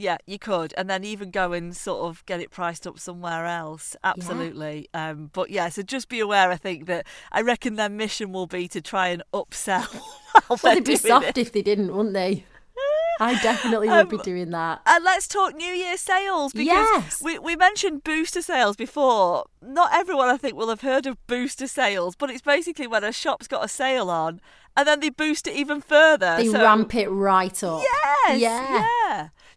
Yeah, 0.00 0.16
you 0.26 0.38
could, 0.38 0.72
and 0.76 0.88
then 0.88 1.04
even 1.04 1.30
go 1.30 1.52
and 1.52 1.76
sort 1.76 2.00
of 2.08 2.24
get 2.26 2.40
it 2.40 2.50
priced 2.50 2.86
up 2.86 2.98
somewhere 2.98 3.44
else. 3.46 3.94
Absolutely. 4.02 4.88
Um, 4.94 5.30
but 5.32 5.50
yeah, 5.50 5.68
so 5.68 5.82
just 5.82 6.08
be 6.08 6.20
aware. 6.20 6.50
I 6.50 6.56
think 6.56 6.86
that 6.86 7.06
I 7.32 7.42
reckon 7.42 7.76
their 7.76 7.88
mission 7.90 8.32
will 8.32 8.46
be 8.46 8.66
to 8.68 8.80
try 8.80 9.08
and 9.08 9.22
upsell. 9.32 9.86
Well, 10.48 10.58
they'd 10.62 10.84
be 10.84 10.94
soft 10.94 11.26
it. 11.26 11.38
if 11.38 11.50
they 11.52 11.60
didn't, 11.60 11.92
wouldn't 11.94 12.14
they? 12.14 12.44
I 13.20 13.34
definitely 13.42 13.88
would 13.88 14.08
be 14.08 14.16
Um, 14.16 14.22
doing 14.22 14.50
that. 14.50 14.80
And 14.86 15.02
let's 15.04 15.26
talk 15.26 15.54
New 15.56 15.72
Year 15.72 15.96
sales 15.96 16.52
because 16.52 16.66
Yes. 16.66 17.20
we, 17.20 17.36
we 17.38 17.56
mentioned 17.56 18.04
booster 18.04 18.40
sales 18.40 18.76
before. 18.76 19.44
Not 19.60 19.90
everyone, 19.92 20.28
I 20.28 20.36
think, 20.36 20.54
will 20.56 20.68
have 20.68 20.82
heard 20.82 21.06
of 21.06 21.16
booster 21.26 21.66
sales, 21.66 22.14
but 22.16 22.30
it's 22.30 22.42
basically 22.42 22.86
when 22.86 23.02
a 23.02 23.12
shop's 23.12 23.48
got 23.48 23.64
a 23.64 23.68
sale 23.68 24.08
on 24.08 24.40
and 24.76 24.86
then 24.86 25.00
they 25.00 25.10
boost 25.10 25.48
it 25.48 25.54
even 25.56 25.80
further. 25.80 26.36
They 26.36 26.46
so, 26.46 26.62
ramp 26.62 26.94
it 26.94 27.08
right 27.08 27.62
up. 27.64 27.82
Yes, 27.82 28.38
Yeah. 28.40 28.84
yeah. 29.08 29.09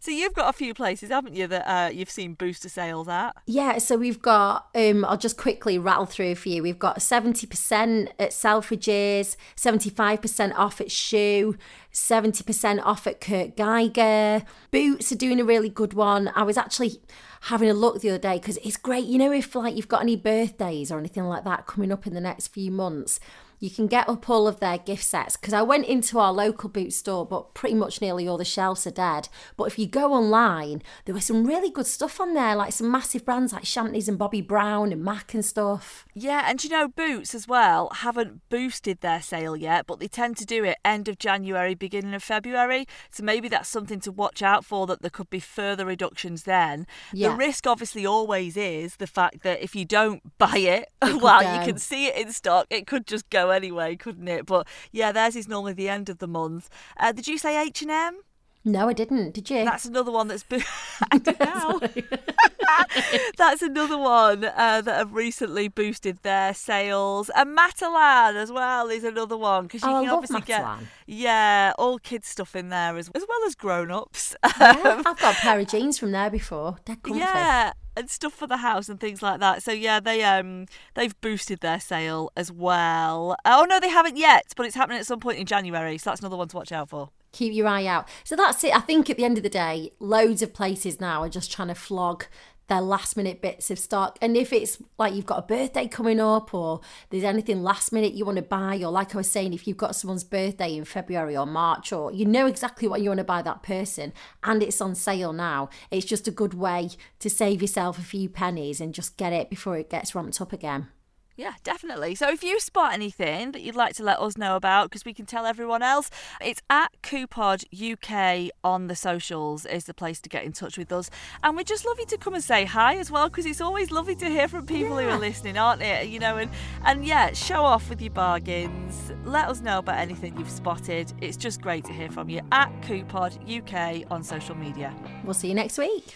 So 0.04 0.10
you've 0.10 0.34
got 0.34 0.50
a 0.50 0.52
few 0.52 0.74
places, 0.74 1.08
haven't 1.08 1.34
you, 1.34 1.46
that 1.46 1.66
uh, 1.66 1.88
you've 1.88 2.10
seen 2.10 2.34
booster 2.34 2.68
sales 2.68 3.08
at? 3.08 3.34
Yeah, 3.46 3.78
so 3.78 3.96
we've 3.96 4.20
got, 4.20 4.68
um, 4.74 5.02
I'll 5.02 5.16
just 5.16 5.38
quickly 5.38 5.78
rattle 5.78 6.04
through 6.04 6.34
for 6.34 6.50
you. 6.50 6.62
We've 6.62 6.78
got 6.78 6.98
70% 6.98 8.10
at 8.18 8.30
Selfridges, 8.32 9.36
75% 9.56 10.54
off 10.56 10.82
at 10.82 10.88
Schuh, 10.88 11.56
70% 11.90 12.82
off 12.84 13.06
at 13.06 13.22
Kurt 13.22 13.56
Geiger. 13.56 14.44
Boots 14.70 15.10
are 15.10 15.16
doing 15.16 15.40
a 15.40 15.44
really 15.44 15.70
good 15.70 15.94
one. 15.94 16.30
I 16.34 16.42
was 16.42 16.58
actually 16.58 17.00
having 17.44 17.70
a 17.70 17.74
look 17.74 18.02
the 18.02 18.10
other 18.10 18.18
day 18.18 18.36
because 18.36 18.58
it's 18.58 18.76
great. 18.76 19.06
You 19.06 19.16
know, 19.16 19.32
if 19.32 19.54
like 19.54 19.74
you've 19.74 19.88
got 19.88 20.02
any 20.02 20.16
birthdays 20.16 20.92
or 20.92 20.98
anything 20.98 21.24
like 21.24 21.44
that 21.44 21.66
coming 21.66 21.90
up 21.90 22.06
in 22.06 22.12
the 22.12 22.20
next 22.20 22.48
few 22.48 22.70
months, 22.70 23.20
you 23.64 23.70
can 23.70 23.86
get 23.86 24.06
up 24.10 24.28
all 24.28 24.46
of 24.46 24.60
their 24.60 24.76
gift 24.76 25.04
sets 25.04 25.38
because 25.38 25.54
I 25.54 25.62
went 25.62 25.86
into 25.86 26.18
our 26.18 26.34
local 26.34 26.68
boot 26.68 26.92
store, 26.92 27.24
but 27.24 27.54
pretty 27.54 27.74
much 27.74 27.98
nearly 27.98 28.28
all 28.28 28.36
the 28.36 28.44
shelves 28.44 28.86
are 28.86 28.90
dead. 28.90 29.30
But 29.56 29.64
if 29.64 29.78
you 29.78 29.86
go 29.86 30.12
online, 30.12 30.82
there 31.06 31.14
was 31.14 31.24
some 31.24 31.46
really 31.46 31.70
good 31.70 31.86
stuff 31.86 32.20
on 32.20 32.34
there, 32.34 32.54
like 32.54 32.74
some 32.74 32.90
massive 32.90 33.24
brands 33.24 33.54
like 33.54 33.64
Shanties 33.64 34.06
and 34.06 34.18
Bobbi 34.18 34.46
Brown 34.46 34.92
and 34.92 35.02
Mac 35.02 35.32
and 35.32 35.42
stuff. 35.42 36.04
Yeah, 36.12 36.44
and 36.46 36.62
you 36.62 36.68
know, 36.68 36.88
Boots 36.88 37.34
as 37.34 37.48
well 37.48 37.88
haven't 37.94 38.42
boosted 38.50 39.00
their 39.00 39.22
sale 39.22 39.56
yet, 39.56 39.86
but 39.86 39.98
they 39.98 40.08
tend 40.08 40.36
to 40.36 40.44
do 40.44 40.62
it 40.62 40.76
end 40.84 41.08
of 41.08 41.18
January, 41.18 41.74
beginning 41.74 42.12
of 42.12 42.22
February. 42.22 42.86
So 43.10 43.22
maybe 43.24 43.48
that's 43.48 43.70
something 43.70 44.00
to 44.00 44.12
watch 44.12 44.42
out 44.42 44.66
for 44.66 44.86
that 44.88 45.00
there 45.00 45.10
could 45.10 45.30
be 45.30 45.40
further 45.40 45.86
reductions 45.86 46.42
then. 46.42 46.86
Yeah. 47.14 47.30
The 47.30 47.36
risk 47.36 47.66
obviously 47.66 48.04
always 48.04 48.58
is 48.58 48.96
the 48.96 49.06
fact 49.06 49.42
that 49.42 49.62
if 49.62 49.74
you 49.74 49.86
don't 49.86 50.20
buy 50.38 50.58
it, 50.58 50.90
while 51.00 51.40
go. 51.40 51.54
you 51.54 51.66
can 51.66 51.78
see 51.78 52.08
it 52.08 52.16
in 52.16 52.30
stock, 52.30 52.66
it 52.68 52.86
could 52.86 53.06
just 53.06 53.30
go 53.30 53.53
anyway, 53.54 53.96
couldn't 53.96 54.28
it? 54.28 54.44
But 54.46 54.66
yeah, 54.92 55.12
theirs 55.12 55.36
is 55.36 55.48
normally 55.48 55.72
the 55.72 55.88
end 55.88 56.08
of 56.08 56.18
the 56.18 56.28
month. 56.28 56.68
Uh, 56.98 57.12
did 57.12 57.26
you 57.26 57.38
say 57.38 57.60
H&M? 57.62 58.18
No, 58.66 58.88
I 58.88 58.94
didn't. 58.94 59.34
Did 59.34 59.50
you? 59.50 59.62
That's 59.62 59.84
another 59.84 60.10
one 60.10 60.28
that's 60.28 60.42
been. 60.42 60.62
I 61.12 61.18
don't 61.18 61.38
know. 61.40 61.80
that's 63.36 63.60
another 63.60 63.98
one 63.98 64.44
uh, 64.44 64.80
that 64.80 64.86
have 64.96 65.12
recently 65.12 65.68
boosted 65.68 66.18
their 66.22 66.54
sales. 66.54 67.30
And 67.36 67.56
Matalan 67.56 68.36
as 68.36 68.50
well 68.50 68.88
is 68.88 69.04
another 69.04 69.36
one 69.36 69.64
because 69.64 69.82
you 69.82 69.90
Oh, 69.90 70.00
can 70.00 70.10
obviously 70.10 70.40
get 70.42 70.64
yeah 71.06 71.74
all 71.78 71.98
kids 71.98 72.26
stuff 72.28 72.56
in 72.56 72.70
there 72.70 72.96
as, 72.96 73.10
as 73.14 73.24
well 73.28 73.38
as 73.46 73.54
grown 73.54 73.90
ups. 73.90 74.34
Yeah, 74.58 75.02
I've 75.04 75.18
got 75.18 75.34
a 75.34 75.38
pair 75.40 75.58
of 75.60 75.68
jeans 75.68 75.98
from 75.98 76.12
there 76.12 76.30
before. 76.30 76.76
They're 76.86 76.96
comfy. 76.96 77.18
Yeah, 77.20 77.72
and 77.96 78.10
stuff 78.10 78.32
for 78.32 78.46
the 78.46 78.58
house 78.58 78.88
and 78.88 78.98
things 79.00 79.22
like 79.22 79.40
that. 79.40 79.62
So 79.62 79.72
yeah, 79.72 80.00
they 80.00 80.22
um 80.24 80.66
they've 80.94 81.18
boosted 81.20 81.60
their 81.60 81.80
sale 81.80 82.30
as 82.36 82.50
well. 82.52 83.36
Oh 83.44 83.66
no, 83.68 83.80
they 83.80 83.88
haven't 83.90 84.16
yet, 84.16 84.46
but 84.56 84.66
it's 84.66 84.74
happening 84.76 84.98
at 84.98 85.06
some 85.06 85.20
point 85.20 85.38
in 85.38 85.46
January. 85.46 85.98
So 85.98 86.10
that's 86.10 86.20
another 86.20 86.36
one 86.36 86.48
to 86.48 86.56
watch 86.56 86.72
out 86.72 86.90
for. 86.90 87.10
keep 87.32 87.52
your 87.52 87.66
eye 87.66 87.86
out. 87.86 88.08
So 88.22 88.36
that's 88.36 88.62
it. 88.64 88.74
I 88.76 88.80
think 88.80 89.10
at 89.10 89.16
the 89.16 89.24
end 89.24 89.36
of 89.36 89.42
the 89.42 89.50
day, 89.50 89.90
loads 89.98 90.40
of 90.42 90.52
places 90.54 91.00
now 91.00 91.22
are 91.22 91.28
just 91.28 91.50
trying 91.50 91.68
to 91.68 91.74
flog 91.74 92.26
their 92.68 92.80
last 92.80 93.16
minute 93.16 93.42
bits 93.42 93.70
of 93.70 93.78
stock. 93.78 94.18
And 94.20 94.36
if 94.36 94.52
it's 94.52 94.78
like 94.98 95.14
you've 95.14 95.26
got 95.26 95.38
a 95.38 95.46
birthday 95.46 95.86
coming 95.86 96.20
up 96.20 96.54
or 96.54 96.80
there's 97.10 97.24
anything 97.24 97.62
last 97.62 97.92
minute 97.92 98.14
you 98.14 98.24
want 98.24 98.36
to 98.36 98.42
buy, 98.42 98.76
or 98.78 98.90
like 98.90 99.14
I 99.14 99.18
was 99.18 99.30
saying, 99.30 99.52
if 99.52 99.66
you've 99.66 99.76
got 99.76 99.96
someone's 99.96 100.24
birthday 100.24 100.76
in 100.76 100.84
February 100.84 101.36
or 101.36 101.46
March, 101.46 101.92
or 101.92 102.12
you 102.12 102.24
know 102.24 102.46
exactly 102.46 102.88
what 102.88 103.02
you 103.02 103.10
want 103.10 103.18
to 103.18 103.24
buy 103.24 103.42
that 103.42 103.62
person 103.62 104.12
and 104.42 104.62
it's 104.62 104.80
on 104.80 104.94
sale 104.94 105.32
now, 105.32 105.68
it's 105.90 106.06
just 106.06 106.28
a 106.28 106.30
good 106.30 106.54
way 106.54 106.90
to 107.18 107.30
save 107.30 107.60
yourself 107.60 107.98
a 107.98 108.02
few 108.02 108.28
pennies 108.28 108.80
and 108.80 108.94
just 108.94 109.16
get 109.16 109.32
it 109.32 109.50
before 109.50 109.76
it 109.76 109.90
gets 109.90 110.14
ramped 110.14 110.40
up 110.40 110.52
again. 110.52 110.88
Yeah, 111.36 111.54
definitely. 111.64 112.14
So 112.14 112.30
if 112.30 112.44
you 112.44 112.60
spot 112.60 112.94
anything 112.94 113.52
that 113.52 113.62
you'd 113.62 113.74
like 113.74 113.94
to 113.96 114.04
let 114.04 114.20
us 114.20 114.36
know 114.36 114.54
about, 114.54 114.88
because 114.88 115.04
we 115.04 115.12
can 115.12 115.26
tell 115.26 115.46
everyone 115.46 115.82
else, 115.82 116.08
it's 116.40 116.62
at 116.70 116.92
Coopod 117.02 117.64
UK 117.74 118.52
on 118.62 118.86
the 118.86 118.94
socials 118.94 119.66
is 119.66 119.84
the 119.84 119.94
place 119.94 120.20
to 120.20 120.28
get 120.28 120.44
in 120.44 120.52
touch 120.52 120.78
with 120.78 120.92
us. 120.92 121.10
And 121.42 121.56
we'd 121.56 121.66
just 121.66 121.84
love 121.84 121.98
you 121.98 122.06
to 122.06 122.18
come 122.18 122.34
and 122.34 122.44
say 122.44 122.64
hi 122.64 122.96
as 122.96 123.10
well, 123.10 123.28
because 123.28 123.46
it's 123.46 123.60
always 123.60 123.90
lovely 123.90 124.14
to 124.16 124.26
hear 124.26 124.46
from 124.46 124.64
people 124.64 125.00
yeah. 125.00 125.08
who 125.08 125.16
are 125.16 125.18
listening, 125.18 125.58
aren't 125.58 125.82
it? 125.82 126.06
You 126.06 126.20
know, 126.20 126.36
and 126.36 126.50
and 126.84 127.04
yeah, 127.04 127.32
show 127.32 127.64
off 127.64 127.88
with 127.88 128.00
your 128.00 128.12
bargains. 128.12 129.10
Let 129.24 129.48
us 129.48 129.60
know 129.60 129.78
about 129.78 129.98
anything 129.98 130.38
you've 130.38 130.50
spotted. 130.50 131.12
It's 131.20 131.36
just 131.36 131.60
great 131.60 131.84
to 131.86 131.92
hear 131.92 132.10
from 132.10 132.28
you 132.28 132.42
at 132.52 132.70
Coopod 132.82 133.34
UK 133.50 134.08
on 134.08 134.22
social 134.22 134.54
media. 134.54 134.94
We'll 135.24 135.34
see 135.34 135.48
you 135.48 135.54
next 135.54 135.78
week. 135.78 136.14